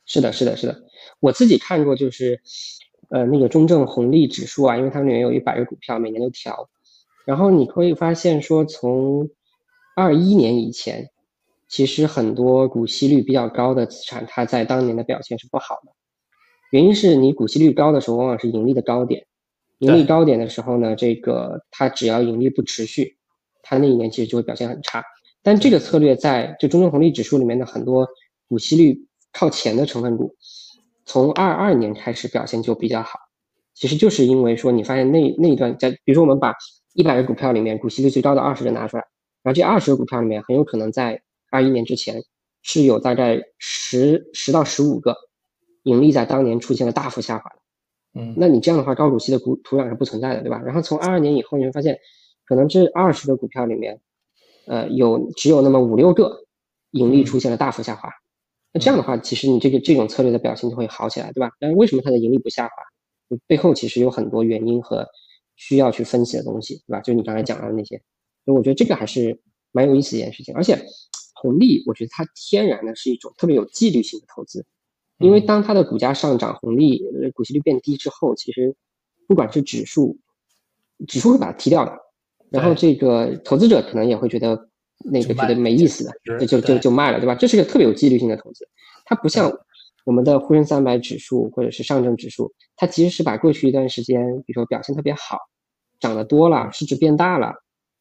[0.06, 0.82] 是的，是的，是的。
[1.20, 2.40] 我自己看过，就是
[3.10, 6.70] 呃那个中证红利指数啊，因为它里面有一百个股票，每年都调。
[7.26, 9.30] 然后你可以发现说，从
[9.96, 11.12] 二一年以前。
[11.68, 15.92] 其实很多股息率比较高的资产，它在当年的表现是不好的。
[16.72, 19.26] 原因是你股息率高的时候，往往是盈利的高点。
[19.80, 23.18] 盈利高点的时候呢，这个它只要盈利不持续，
[23.62, 25.04] 它那一年其实就会表现很差。
[25.44, 28.08] 但这个策略在就中证红利指数里面的很多
[28.48, 30.36] 股息率靠前的成分股，
[31.06, 33.20] 从二二年开始表现就比较好。
[33.74, 36.56] 其实就是因为说，你发现那那一段在，比如说我们把
[36.94, 39.04] 一百个股票里面股息率最高的二十个拿出来，
[39.44, 41.22] 然后这二十个股票里面很有可能在
[41.52, 42.24] 二一年之前
[42.62, 45.16] 是有大概十十到十五个
[45.84, 47.58] 盈利在当年出现了大幅下滑的，
[48.16, 50.62] 嗯，那你这样的话高股息的股土壤是不存在的，对吧？
[50.66, 52.00] 然后从二二年以后，你会发现
[52.46, 54.00] 可能这二十个股票里面，
[54.68, 56.46] 呃，有只有那么五六个
[56.92, 58.10] 盈利出现了大幅下滑，
[58.72, 61.52] 那这样的话，其实你这个这种策略的表现就会好起来，对吧？
[61.60, 63.38] 但是为什么它的盈利不下滑？
[63.48, 65.06] 背后其实有很多原因和
[65.56, 67.02] 需要去分析的东西，对吧？
[67.02, 68.02] 就你刚才讲到的那些，
[68.46, 69.42] 所以我觉得这个还是
[69.72, 70.78] 蛮有意思一件事情，而且。
[71.38, 74.66] 红利，我觉得它天然的是一种特别有纪律性的投资，
[75.18, 77.02] 因为当它的股价上涨，红利
[77.34, 78.76] 股息率变低之后，其实
[79.28, 80.18] 不管是指数，
[81.08, 81.92] 指数会把它踢掉的，
[82.50, 84.70] 然后这个投资者可能也会觉得
[85.04, 86.12] 那个觉得没意思的，
[86.46, 87.36] 就就就卖了，对吧？
[87.36, 88.68] 这是个特别有纪律性的投资，
[89.06, 89.52] 它不像
[90.06, 95.38] 我们的沪深三百指数或者是上证指数，它其实是把过去一段时间，比如说表现特别好，
[96.00, 97.54] 涨得多了，市值变大了，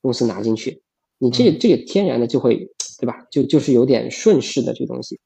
[0.02, 0.82] 公司拿进去，
[1.18, 3.24] 你这这个天然的就会，对吧？
[3.30, 5.20] 就就是有点顺势的这个东西。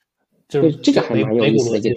[0.48, 1.94] 就是这个还蛮有意思的一点，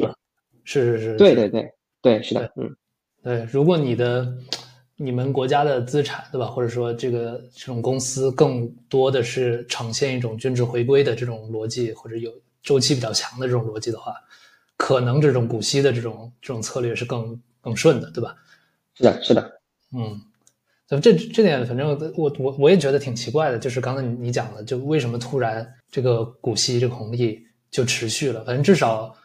[0.65, 1.71] 是是是，对对对
[2.01, 2.75] 对，是的，嗯，
[3.23, 4.31] 对，如果你的
[4.97, 12.29] 你们国家的资产，对吧，或者说这个这种公司更多的是呈现一种均值回归的这种逻辑，或者有
[12.61, 14.13] 周期比较强的这种逻辑的话，
[14.75, 18.35] 可能这种股息的这种这种策略是更更顺的，对吧？
[18.95, 19.61] 是的，是的，
[19.95, 20.19] 嗯，
[20.89, 21.87] 这这这点，反正
[22.17, 27.47] 我我我也觉得挺奇怪的，就是刚才你你讲的，就为什么突然这个股息这个红利。
[27.71, 29.15] 就持续了，反正至少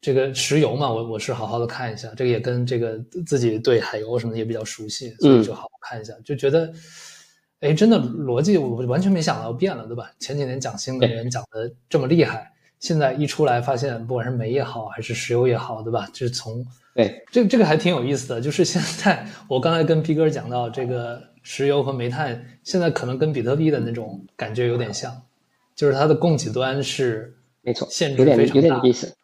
[0.00, 6.72] 这个石油嘛，我我是好好的看一下，这个也跟这个自己对海油什么也比较熟悉，所以就好好看一下，就觉得，
[7.60, 10.10] 哎，真的逻辑我完全没想到变了，对吧？
[10.18, 16.08] 前几年讲新能源讲的这么厉害，现在一出来发现，不管是煤也好，还是石油也好，对吧？
[16.14, 25.14] 就是从对这这个还挺有意思的，就是现在我刚才跟皮哥讲到这个石油和煤炭，现在可能跟比特币的那种感觉有点像，
[25.76, 27.36] 就是它的供给端是。
[27.62, 29.14] 没错，限制非常大，有点意思。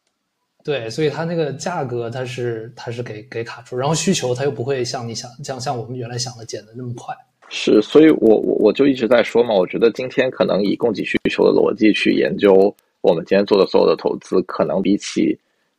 [0.64, 7.14] 对，所以它那个价格它是它是给给卡住，然后需求它又不会像你想像像我们原来想的减的那么快。
[7.48, 15.38] 是，所以我我我就一直在说嘛，我觉得今天可能以供给需求的逻辑去研究我们今天做的所有的投资，可能比起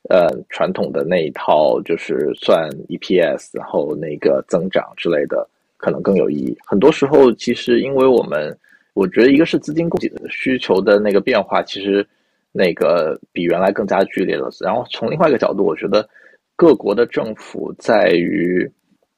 [0.10, 5.48] 呃传统的那一套就是算 EPS 然后那个增长之类的，
[5.78, 6.58] 可能更有意义。
[6.66, 8.58] 很多时候其实因为我们
[8.94, 12.04] 我觉得一个是资金供给的需求的那个变化，其实。
[12.52, 14.50] 那个比原来更加剧烈了。
[14.60, 16.08] 然后从另外一个角度，我觉得
[16.56, 18.70] 各国的政府在于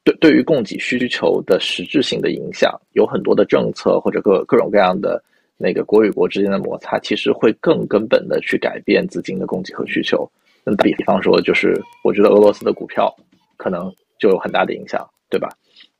[0.04, 5.22] 对对于供给需求的实质性的影响，有很多的政策或者各各种各样的
[5.56, 10.30] 那个国与国之间的摩擦，其实会更根本的去改变资金的供给和需求。
[10.64, 13.12] 那比比方说，就是我觉得俄罗斯的股票
[13.56, 15.48] 可能就有很大的影响，对吧？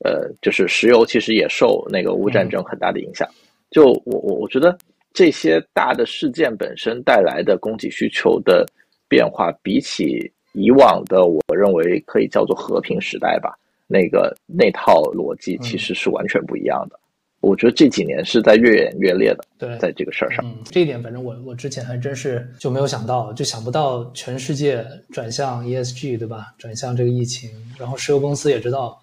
[0.04, 3.28] 呃，就是石油其实也受那个乌战争很大的影响。
[3.70, 4.76] 就我我我觉得。
[5.14, 8.66] 这些大的事件本身带来的供给需求的
[9.08, 13.54] 变化，比起以往的，我认为可以叫做和平时代吧，
[13.86, 16.98] 那个那套逻辑其实是完全不一样的。
[17.40, 19.44] 我觉得这几年是在越演越烈的。
[19.58, 26.54] 对，在这个事儿上，嗯这一点反正我我之前还真是就没有想到，就想不到全世界转向 ESG，对吧？
[26.56, 28.96] 转向这个疫情，然后石油公司也知道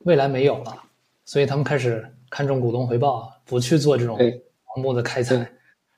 [0.00, 0.76] 未来没有了，
[1.24, 4.18] 所以他们开始看重股东回报，不去做这种
[4.76, 5.50] 盲目的开采。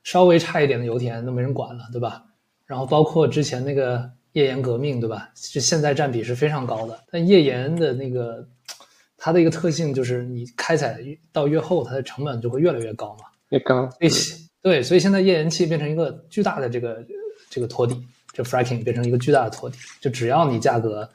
[0.04, 2.24] 稍微差一点的油田都没人管了，对吧？
[2.64, 5.28] 然后包括之前那个页岩革命，对吧？
[5.34, 6.98] 就现在占比是非常高的。
[7.10, 8.46] 但页岩的那个
[9.18, 10.98] 它的一个特性就是，你开采
[11.30, 13.26] 到越后，它的成本就会越来越高嘛。
[13.50, 13.86] 越高。
[13.98, 14.08] 对，
[14.62, 17.04] 对，所以现在页岩气变成一个巨大的这个
[17.50, 18.00] 这个托底，
[18.32, 19.76] 这 fracking 变成一个巨大的托底。
[20.00, 21.06] 就只要你价格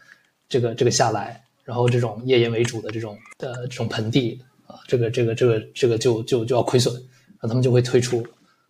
[0.47, 6.93] 这个这个下来，然后这种页岩为主的这种的这种盆地啊，这个这个这个这个就就就要亏损，
[7.43, 8.25] 那他们就会退出。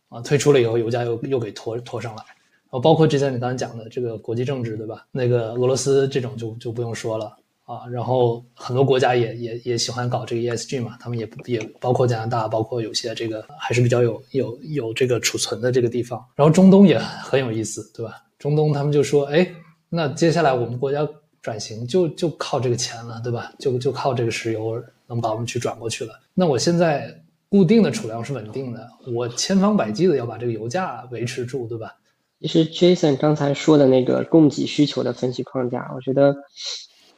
[0.10, 5.08] 啊，退出了以后，油价又又给拖拖上来，然后包括之前你刚才讲的这个国际政治，对吧？
[5.12, 18.22] 那个俄罗斯这种就就不用说了啊，然后很多国家也也也喜欢搞这个 ESG 嘛，他们也也包括加拿大，包括有些这个还是比较有有有这个储存的这个地方，然后中东也很有意思，对吧？
[18.38, 19.52] 中东他们就说，哎，
[19.90, 21.00] 那接下来我们国家
[21.42, 23.52] 转型就就靠这个钱了，对吧？
[23.58, 27.20] 就就靠这个石油能把我们去转过去了，那我现在。
[27.54, 31.98] 固定的储量是稳定的，我千方百计的要把这个油价维持住，对吧？
[32.42, 36.36] 其实 Jason 刚才说的那个供给需求的分析框架，我觉得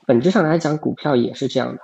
[0.05, 1.79] 本质上来讲，股票也是这样的，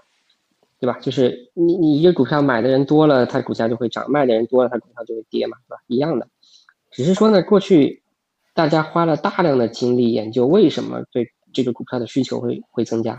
[0.82, 1.00] 对吧？
[1.00, 5.82] 就是你你一个股票买的人多了，它股价就会涨；卖的人多了，它股票就会跌嘛，对吧？
[5.88, 6.28] 一样的，
[6.92, 8.04] 只是说呢，过去
[8.54, 13.18] 大家花了大量的精力研究为什么对这个股票的需求会会增加，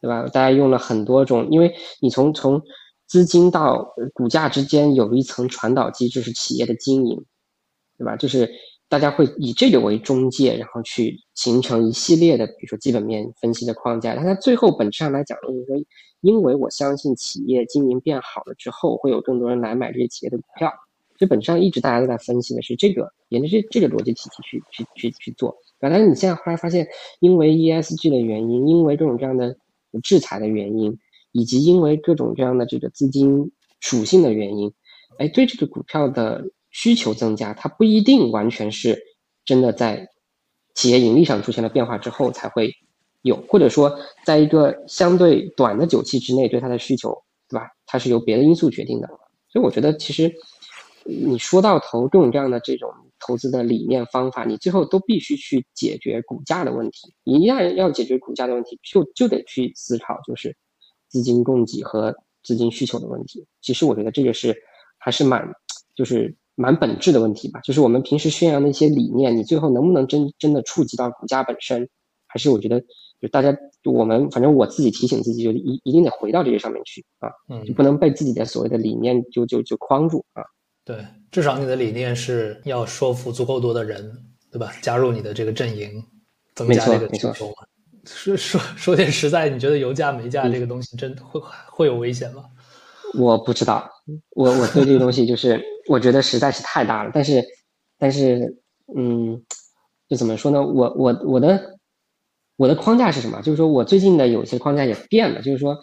[0.00, 0.24] 对吧？
[0.24, 2.60] 大家用了很多种，因为你从从
[3.06, 7.24] 资金到股价之间有一层传导机制，是企业的经营，
[7.98, 8.16] 对吧？
[8.16, 8.50] 就是
[8.88, 14.14] 大家会以这个为中介，然后去形成一系列的，比如说基本面分析的框架。
[14.14, 15.76] 但它最后本质上来讲，就是说，
[16.20, 20.72] 因为我相信企业经营变好了之后，会有更多人来买这些企业的股票。
[21.16, 25.56] 就本质上一直大家都在分析的是这个，沿着这这个逻辑体系去去去去做。
[25.78, 26.88] 但是你现在后来发现，
[27.20, 29.56] 因为 ESG 的原因，因为各种各样的
[30.02, 30.98] 制裁的原因。
[31.34, 34.72] 以及因为各种各样的这个资金属性的原因，
[35.18, 38.96] 哎，对这个股票的需求增加，它不一定完全是
[39.44, 40.08] 真的在
[40.74, 42.72] 企业盈利上出现了变化之后才会
[43.22, 47.12] 有，或者说在一个相对短的久期之内对它的需求，
[47.48, 47.66] 对吧？
[47.84, 49.08] 它是由别的因素决定的。
[49.48, 50.32] 所以我觉得其实
[51.04, 57.12] 你说到头，各种各样的这种投资的理念方法，你最后都必须去解决股价的问题。
[57.24, 60.56] 一旦要解决股价的问题，就就得去思考就是
[61.14, 62.12] 资金供给和
[62.42, 63.46] 资金需求的问题。
[63.62, 64.52] 其实我觉得这个是
[64.98, 65.48] 还是蛮
[65.94, 66.36] 就是。
[66.56, 71.88] 蛮本质的问题吧，就是我们平时宣扬的一些理念，你最后能不能真真的触及到股价本身？
[72.28, 72.80] 还是我觉得，
[73.20, 73.52] 就大家
[73.82, 77.28] 我们反正我自己提醒自己，就一一定得回到这个上面去啊，
[77.66, 80.44] 就不能被自己的所谓的理念就就就框住啊。
[80.84, 84.12] 对，至少你的理念是要说服足够多的人，
[84.52, 84.72] 对吧？
[84.80, 85.90] 加入你的这个阵营，
[86.54, 87.66] 增加这个需求嘛。
[88.06, 92.44] 说说说点实在，你觉得油价、煤价这个东西真会会有危险吗？
[93.16, 93.88] 我不知道，
[94.30, 97.44] 我我对这个东西就是我觉得实在是太大了，但是，
[97.96, 98.58] 但是，
[98.96, 99.40] 嗯，
[100.08, 100.60] 就怎么说呢？
[100.60, 101.78] 我我我的
[102.56, 103.40] 我的框架是什么？
[103.42, 105.78] 就是说我最近的有些框架也变了，就是说，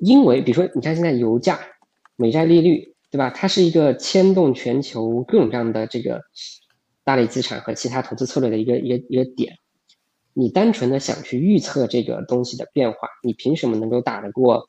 [0.00, 1.60] 因为比如说你看现在油价、
[2.16, 3.30] 美债利率，对吧？
[3.30, 6.20] 它是一个牵动全球各种各样的这个
[7.04, 9.54] 大类资产和其他投资策略的一个一个一个点。
[10.34, 14.68] 你单纯的想去预测这个东西的变化，你凭什么能够打得过？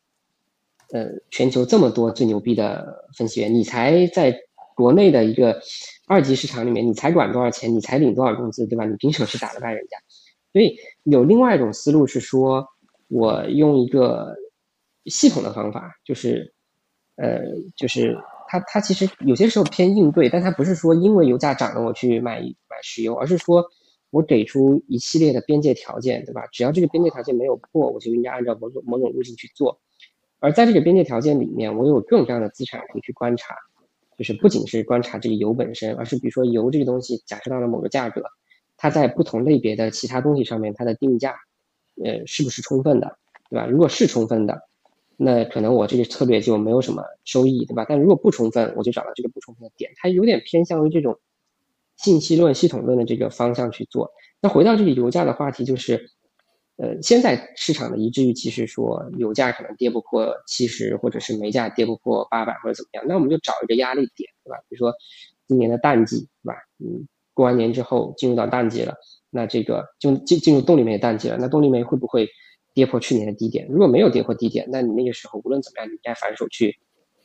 [0.91, 4.37] 呃，全球这么多最牛逼的分析员，你才在
[4.75, 5.59] 国内的一个
[6.05, 8.85] 二级市场里面，你才管多少钱，你才领多少工资，对吧？
[8.85, 9.97] 你凭什么去打得败人家？
[10.51, 12.67] 所以有另外一种思路是说，
[13.07, 14.35] 我用一个
[15.05, 16.53] 系统的方法，就是，
[17.15, 17.39] 呃，
[17.75, 18.15] 就是
[18.47, 23.65] 它它其实有些时候偏应对，但它不是说因为油价涨了我去买买石油，而是说
[24.13, 26.45] 我给出一系列的边界条件，对吧？
[26.51, 29.81] 只要这个边界条件没有破，我就应该按照某种某种路径去做。
[30.37, 33.55] 而在这个边界条件里面，我有各种各样的资产可以去观察，
[34.15, 38.21] 就是不仅是观察这个油本身，而是比如说油这个东西，假设到了某个价格，
[38.77, 41.35] 它在不同类别的其他东西上面，它的定价，
[42.03, 43.17] 呃，是不是充分的，
[43.49, 43.65] 对吧？
[43.65, 44.61] 如果是充分的，
[45.17, 47.83] 那可能我这个策略就没有什么收益，对吧？
[47.89, 51.17] 但如果不充分，我就找到这个不充分的点，它有点偏向于这种
[51.97, 54.11] 信息论、系统论的这个方向去做。
[54.41, 56.09] 那回到这个油价的话题，就是。
[56.75, 63.05] 呃，现在市场的一致预期是说，油价可能跌不破七十，或者是煤价跌不破八百，或者怎么样。
[63.07, 64.57] 那我们就找一个压力点，对吧？
[64.67, 64.91] 比如说
[65.47, 66.55] 今年的淡季，对吧？
[66.79, 68.95] 嗯，过完年之后进入到淡季了，
[69.29, 71.37] 那这个就进进入动力煤淡季了。
[71.39, 72.27] 那动力煤会不会
[72.73, 73.67] 跌破去年的低点？
[73.69, 76.75] 如果没有跌破低点，那你那个时候无论怎么样，你应该反手去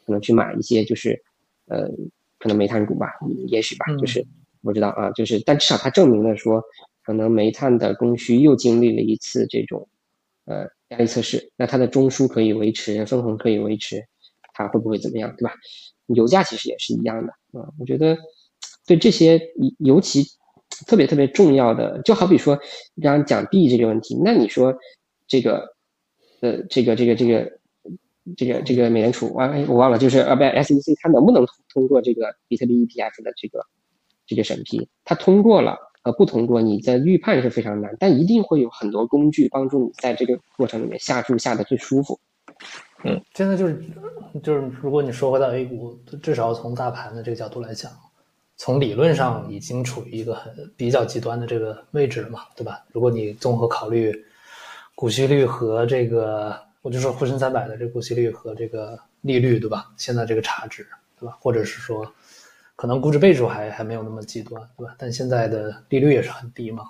[0.05, 1.23] 可能去买一些，就是
[1.69, 1.89] 呃，
[2.39, 3.09] 可能煤炭股吧，
[3.47, 4.27] 也许吧，就是
[4.69, 6.63] 不知道啊，就是但至少它证明了说。
[7.09, 9.89] 可能煤炭的供需又经历了一次这种，
[10.45, 14.05] 呃压力测试，那它的中枢可以维持，分红可以维持，
[14.53, 15.55] 它会不会怎么样，对吧？
[16.09, 17.73] 油价其实也是一样的啊。
[17.79, 18.15] 我觉得
[18.87, 19.41] 对这些
[19.79, 20.23] 尤其
[20.87, 22.55] 特别特别重要的，就好比说
[23.01, 24.77] 刚刚讲币这个问题，那你说
[25.27, 25.67] 这个
[26.43, 27.59] 呃这个这个这个
[28.37, 33.65] 这个这个美联储，哎我忘了，就是啊不 SEC 它能不能通过这个比特币 ETF 的这个
[34.29, 34.89] 这个审批？
[35.05, 35.77] 它通过了。
[36.05, 42.19] 呃，不通过你的预判是非常难，但一定会有很多工具帮助你在这个过程里面下注下的最舒服。
[43.03, 43.85] 嗯，现在就是
[44.41, 47.91] 就是，如果你说回到 A 股，至少从大盘的这个角度来讲，
[48.57, 52.85] 从理论上已经处于一个很比较极端的这个位置了嘛，对吧？
[52.93, 54.15] 如果你综合考虑
[54.95, 59.91] 股息率和这个，我就说沪深三百的这个股息率和这个利率，对吧？
[59.97, 60.87] 现在这个差值，
[61.19, 61.37] 对吧？
[61.41, 62.11] 或者是说。
[62.79, 64.95] 可能估值倍数还还没有那么极端，对吧？
[64.97, 66.85] 但现在的利率也是很低嘛。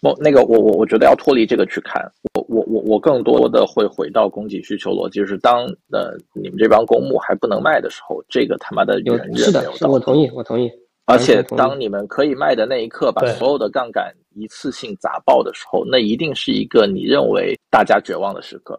[0.00, 2.02] 我那个我我我觉得要脱离这个去看，
[2.34, 5.62] 我我我我更多的会回到供给需求逻辑，就是当
[5.92, 10.68] 呃你们这帮公募还不能卖的时候，这个他妈的人是的，我同意，我同意。
[11.04, 18.76] 而且当你们可以卖的那一刻，把所有的杠杆一次性砸爆的时候，那一定是一个你认为大家绝望的时刻。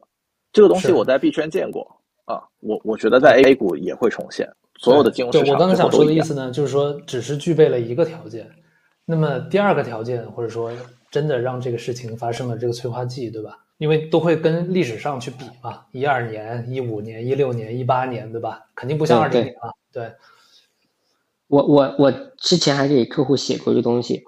[0.52, 1.82] 这个东西我在币圈见过
[2.26, 4.46] 啊，我我觉得在 A 股也会重现。
[4.80, 8.50] 所有的金融市场，我刚才想说的意思呢，就是说，只是具备了一个条件，
[9.06, 10.72] 那么第二个条件，或者说
[11.10, 13.60] 真的让这个事情发生了这个催化剂，对吧？
[13.78, 18.62] 因为都会跟历史上去比嘛，一二年、一五年、一六年、一八年，对吧？
[18.76, 19.70] 肯定不像二零年啊。
[19.92, 20.12] 对，
[21.48, 24.24] 我我我之前还给客户写过一个东西，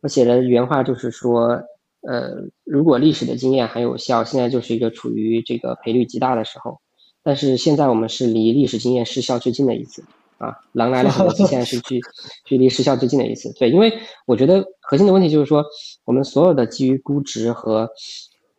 [0.00, 1.62] 我写的原话就是说，
[2.02, 2.30] 呃，
[2.64, 6.80] 如果历史的经验还有效，现在就是一个处于这个赔率极大的时候。
[7.22, 10.04] 但是现在我们是离历史经验失效最近的一次
[10.38, 12.00] 啊，狼来了很多次，现在是距
[12.44, 13.52] 距离失效最近的一次。
[13.58, 13.92] 对，因为
[14.26, 15.64] 我觉得核心的问题就是说，
[16.04, 17.88] 我们所有的基于估值和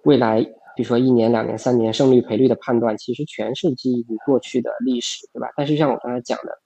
[0.06, 0.42] 未来，
[0.76, 5.50] 比如说一年、两年、三年胜率赔率的判断，其实全是基于过去的历史，对吧？
[5.58, 6.58] 但是像我刚才讲的，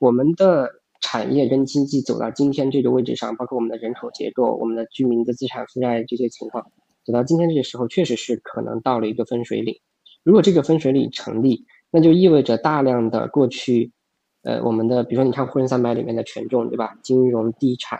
[0.00, 0.70] 我们的
[1.02, 6.64] 产产业跟经济走到今天这个位置上，包括我们的人口结构、我们的居民的资产负债这些情况，
[7.04, 9.80] 走到今天这个时候，确实是可能到了一个分水岭。
[10.26, 13.92] 如果这个分水岭成立，那就意味着大量的过去，
[14.42, 16.98] 呃，我们的比如说你看沪深三百里面的权重，对吧？
[17.04, 17.96] 金融、地产、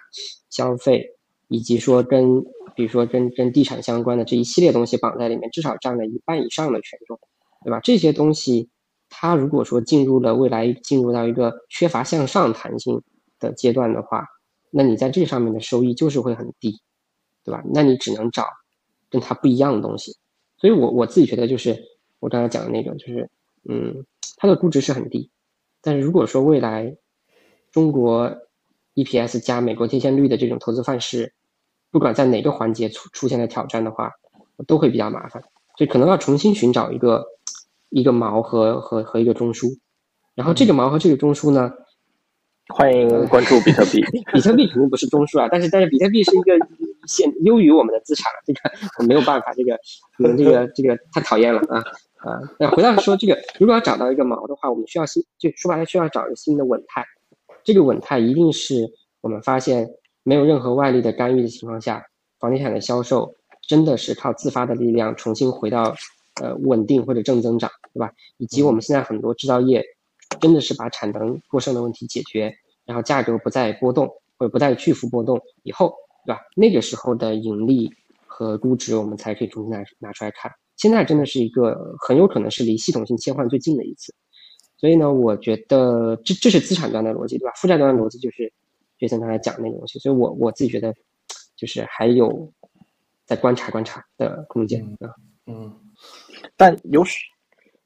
[0.50, 1.06] 消费，
[1.46, 2.42] 以及说跟
[2.74, 7.16] 比如说跟跟地产相关的这一系列东西绑在里面，至少占了一半以上的权重，
[7.62, 7.78] 对吧？
[7.78, 8.68] 这些东西。
[9.08, 13.00] 它如果说进入了未来进入到一个缺乏向上弹性
[13.38, 14.26] 的阶段的话，
[14.72, 16.80] 那你在这上面的收益就是会很低，
[17.44, 17.62] 对吧？
[17.72, 18.48] 那你只能找
[19.08, 20.16] 跟它不一样的东西。
[20.58, 21.80] 所以我我自己觉得就是
[22.20, 23.28] 我刚才讲的那种，就是
[23.68, 24.04] 嗯，
[24.36, 25.30] 它的估值是很低，
[25.82, 26.96] 但是如果说未来
[27.70, 28.30] 中国
[28.94, 31.34] EPS 加美国贴现率的这种投资范式，
[31.90, 34.12] 不管在哪个环节出出现了挑战的话，
[34.66, 35.42] 都会比较麻烦，
[35.76, 37.24] 所以可能要重新寻找一个。
[37.90, 39.78] 一个毛和和和一个中枢，
[40.34, 41.70] 然后这个毛和这个中枢呢，
[42.66, 44.02] 欢迎关注比特币。
[44.34, 46.58] 比特币肯定不是中枢啊，但是但是比特币是一个
[47.06, 48.60] 现优于我们的资产了，这个
[48.98, 49.78] 我没有办法，这个
[50.18, 51.78] 我们这个这个太讨厌了啊
[52.18, 52.40] 啊！
[52.58, 57.04] 那回到说这个，如果要找到一个毛的话，我们需要新，就说白了需要找一个新的稳态。
[57.64, 58.88] 这个稳态一定是
[59.20, 59.88] 我们发现
[60.22, 62.04] 没有任何外力的干预的情况下，
[62.38, 63.34] 房地产的销售
[63.68, 65.94] 真的是靠自发的力量重新回到。
[66.42, 68.12] 呃，稳定或者正增长，对吧？
[68.36, 69.82] 以及我们现在很多制造业，
[70.38, 72.54] 真的是把产能过剩的问题解决，
[72.84, 74.06] 然后价格不再波动
[74.38, 75.94] 或者不再巨幅波动以后，
[76.26, 76.40] 对吧？
[76.56, 77.88] 那个时候的盈利
[78.26, 80.50] 和估值，我们才可以重新拿拿出来看。
[80.76, 84.12] 现在真的是一个很有可能是离系统性切换最近的一次，
[84.76, 87.52] 所以呢，我觉得这这是资产端的逻辑，对吧？
[87.56, 88.52] 负债端的逻辑就是
[88.98, 90.92] 杰森刚才讲那个东西，所以我我自己觉得
[91.56, 92.52] 就是还有
[93.24, 95.08] 在观察观察的空间啊，
[95.46, 95.72] 嗯。
[96.56, 97.16] 但有什？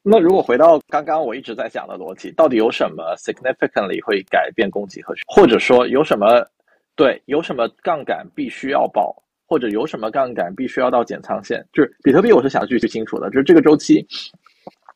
[0.03, 6.45] 那如果回到刚刚我一直在讲的逻辑，到底有什么 significantly 会改变供给和需或者说有什么
[7.01, 9.11] 对有什么杠杆必须要爆，
[9.47, 11.65] 或者有什么杠杆必须要到减仓线？
[11.73, 14.05] 就是比特币，我是想去清楚的，就是这个周期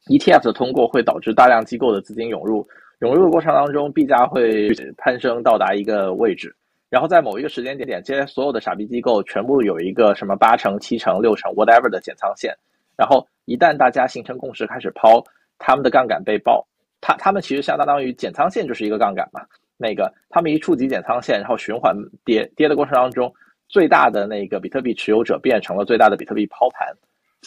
[0.05, 2.63] ETF 的通过会导致大量机构的资金涌入，
[2.99, 6.55] 涌入的过程当中，币价会攀升到达一个位置，
[6.91, 12.55] 然后在某一个时间点点，这些所有的傻逼机构全部有一个什么八成、七成、六成 whatever 的减仓线。
[12.95, 15.23] 然后一旦大家形成共识，开始抛，
[15.57, 16.63] 他们的杠杆被爆，
[17.01, 19.41] 他他们其实相当于减仓线就是一个杠杆嘛。
[19.77, 23.33] 那个他们一触及减仓线，然后循环跌跌的过程当中，
[23.67, 26.87] 最大的那个比特币持有者变成了最大的比特币抛盘，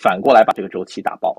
[0.03, 1.37] 反过来把这个周期打爆。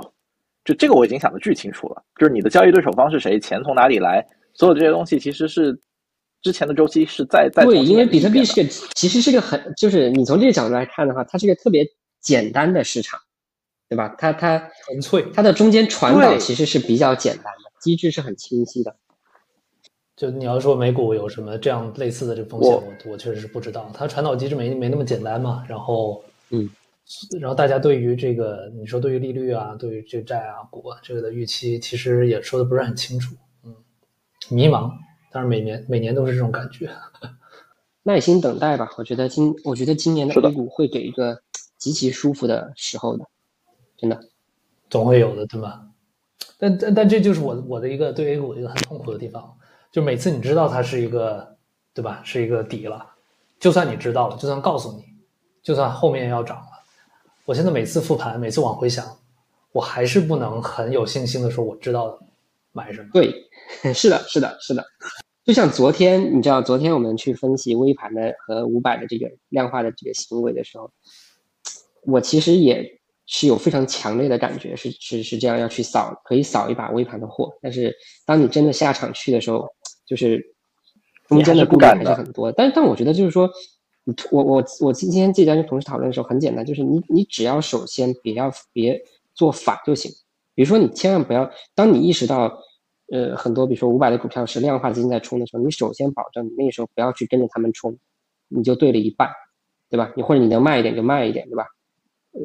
[0.65, 5.79] 就这个我已经想的巨清楚了，就是你的交易对手方是谁，钱从哪里来，所有这些东西其实是
[6.41, 7.65] 之前的周期是在在。
[7.65, 11.85] 对，因为比特币是个其实是个很就是你从这个角度来看的话，它是个特别
[12.19, 13.19] 简单的市场。
[13.91, 14.13] 对吧？
[14.19, 18.95] 它它纯粹，它的中间传导其实是比较简单的，机制是很清晰的。
[20.19, 23.89] 就你要说美股有什么这样类似的这风险，我我确实是不知道。
[23.93, 25.63] 它传导机制没没那么简单嘛。
[25.65, 26.69] 然后，嗯，
[27.39, 33.73] 然后大家对于这个，你说对于利率啊，对于这个债啊、股啊这个的预期，其实也说的不是很清楚，嗯，
[34.49, 34.91] 迷茫。
[35.31, 36.89] 但是每年每年都是这种感觉，
[38.03, 38.89] 耐心等待吧。
[38.97, 41.41] 我觉得今我觉得今年的 A 股会给一个
[41.77, 43.25] 极其舒服的时候的。
[43.95, 44.19] 真的，
[44.89, 45.85] 总会有的，对吧？
[46.57, 49.55] 但但但这就是我我的一个对 A 股一个很痛苦的地方，
[49.91, 51.55] 就每次你知道它是一个，
[51.93, 52.21] 对吧？
[52.23, 53.05] 是一个底了，
[53.59, 55.03] 就算你知道了，就算告诉你，
[55.63, 56.63] 就算后面要涨了，
[57.45, 59.05] 我现在每次复盘，每次往回想，
[59.71, 62.19] 我还是不能很有信心的说我知道
[62.71, 63.09] 买什么。
[63.11, 63.33] 对，
[63.93, 64.85] 是的，是的，是的。
[65.43, 70.91] 就像昨天，你知道，昨天我们去分析微盘的和五百的这个量化的这个行为的时候，
[72.03, 72.99] 我其实也。
[73.31, 77.53] 是有非常强烈的感觉，是是是这样，要去扫，可以扫一把微盘的货。
[77.61, 79.67] 但是当你真的下场去的时候，
[80.09, 80.43] 就是
[81.27, 82.51] 中间的顾虑还是很多。
[82.51, 83.49] 但但我觉得就是说，
[84.31, 88.99] 我我我今天这家跟同事讨论的时候很简单，就是你你只要首先别要别
[89.35, 90.11] 做反就行。
[90.55, 92.59] 比如说你千万不要，当你意识到
[93.11, 97.95] 呃很多比如说五百的股票是量化资金在冲的时候，你首先保证你那个时候不要去跟着他们冲，
[98.47, 99.29] 你就对了一半，
[99.89, 100.11] 对吧？
[100.15, 101.67] 你或者你能卖一点就卖一点，对吧？
[102.31, 102.41] 呃。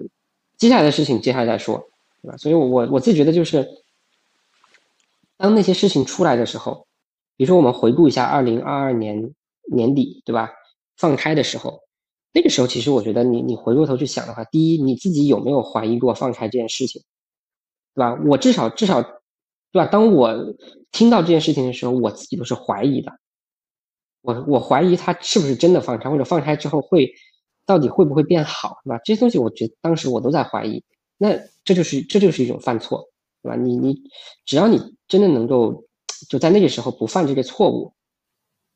[0.56, 1.84] 接下来的事情接下来再说，
[2.22, 2.36] 对吧？
[2.36, 3.68] 所以，我我我自己觉得就是，
[5.36, 6.86] 当那些事情出来的时候，
[7.36, 9.34] 比如说我们回顾一下二零二二年
[9.72, 10.50] 年底，对吧？
[10.96, 11.80] 放开的时候，
[12.32, 17.02] 那个时候其实我觉得你你回过头去想的话，第一，你自己有没有怀疑过放开这件事情，
[17.94, 18.18] 对吧？
[18.26, 19.86] 我至少至少，对吧？
[19.86, 20.54] 当我
[20.92, 23.12] 听到这件事情的时候，我自己都是怀疑的，
[24.22, 27.12] 我我怀疑他是不是真的放开，或者放开之后会。
[27.66, 29.00] 到底会不会变好，是吧？
[29.06, 30.84] 这些东西，我觉得当时我都在怀疑。
[31.16, 33.08] 那这就是这就是一种犯错，
[33.42, 33.56] 对吧？
[33.56, 34.02] 你你
[34.44, 34.78] 只要你
[35.08, 35.82] 真的能够
[36.28, 37.92] 就在那个时候不犯这个错误，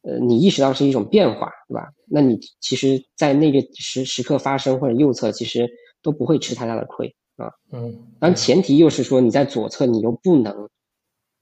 [0.03, 1.93] 呃，你意识到是一种变化，对吧？
[2.07, 5.69] 那你其实，在那个时时刻发生或者右侧，其实
[6.03, 7.53] 都不会吃太大的亏啊。
[7.73, 10.69] 嗯，当然前提又是说你在左侧，你又不能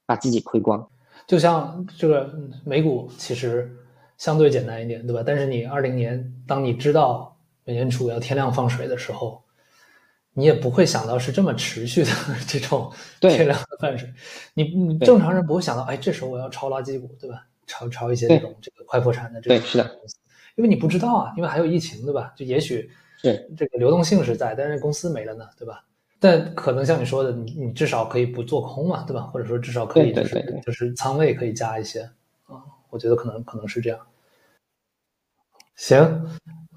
[0.06, 0.88] 把自己亏光。
[1.26, 2.32] 就像这个
[2.64, 3.70] 美股其实
[4.18, 5.22] 相对简单一点，对吧？
[5.26, 9.42] 但是你二零年，当你知道美联储要天量放水的时候，
[10.38, 12.10] 你也不会想到是这么持续的
[12.46, 14.06] 这种天量的泛水。
[14.52, 17.46] 你你正常人不会想到，哎，这时候我要抄垃圾股，对吧？
[17.66, 19.58] 抄抄一些这种这个快破产的这种
[19.98, 20.16] 公司，
[20.56, 22.32] 因为你不知道啊，因为还有疫情，对吧？
[22.36, 22.88] 就也许
[23.22, 25.82] 对这个流动性是在，但是公司没了呢，对吧？
[26.20, 29.22] 但可能像你说的，你你至少可以不做空嘛，对吧？
[29.22, 32.02] 或者说至少可以就是就是仓位可以加一些
[32.46, 32.60] 啊，
[32.90, 33.98] 我觉得可能可能是这样。
[35.74, 36.26] 行，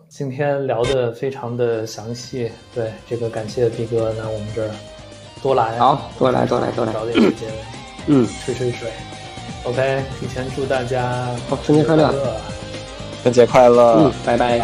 [0.09, 4.71] 今天聊的非常的详细，对这个感谢毕哥来我们这儿
[5.39, 6.91] 多来，好多来多来多来。
[6.91, 7.47] 找点时间，
[8.07, 8.89] 嗯，吹吹水。
[9.65, 12.11] OK，提前祝大家好春节快乐，
[13.21, 14.57] 春节快乐，嗯，拜拜。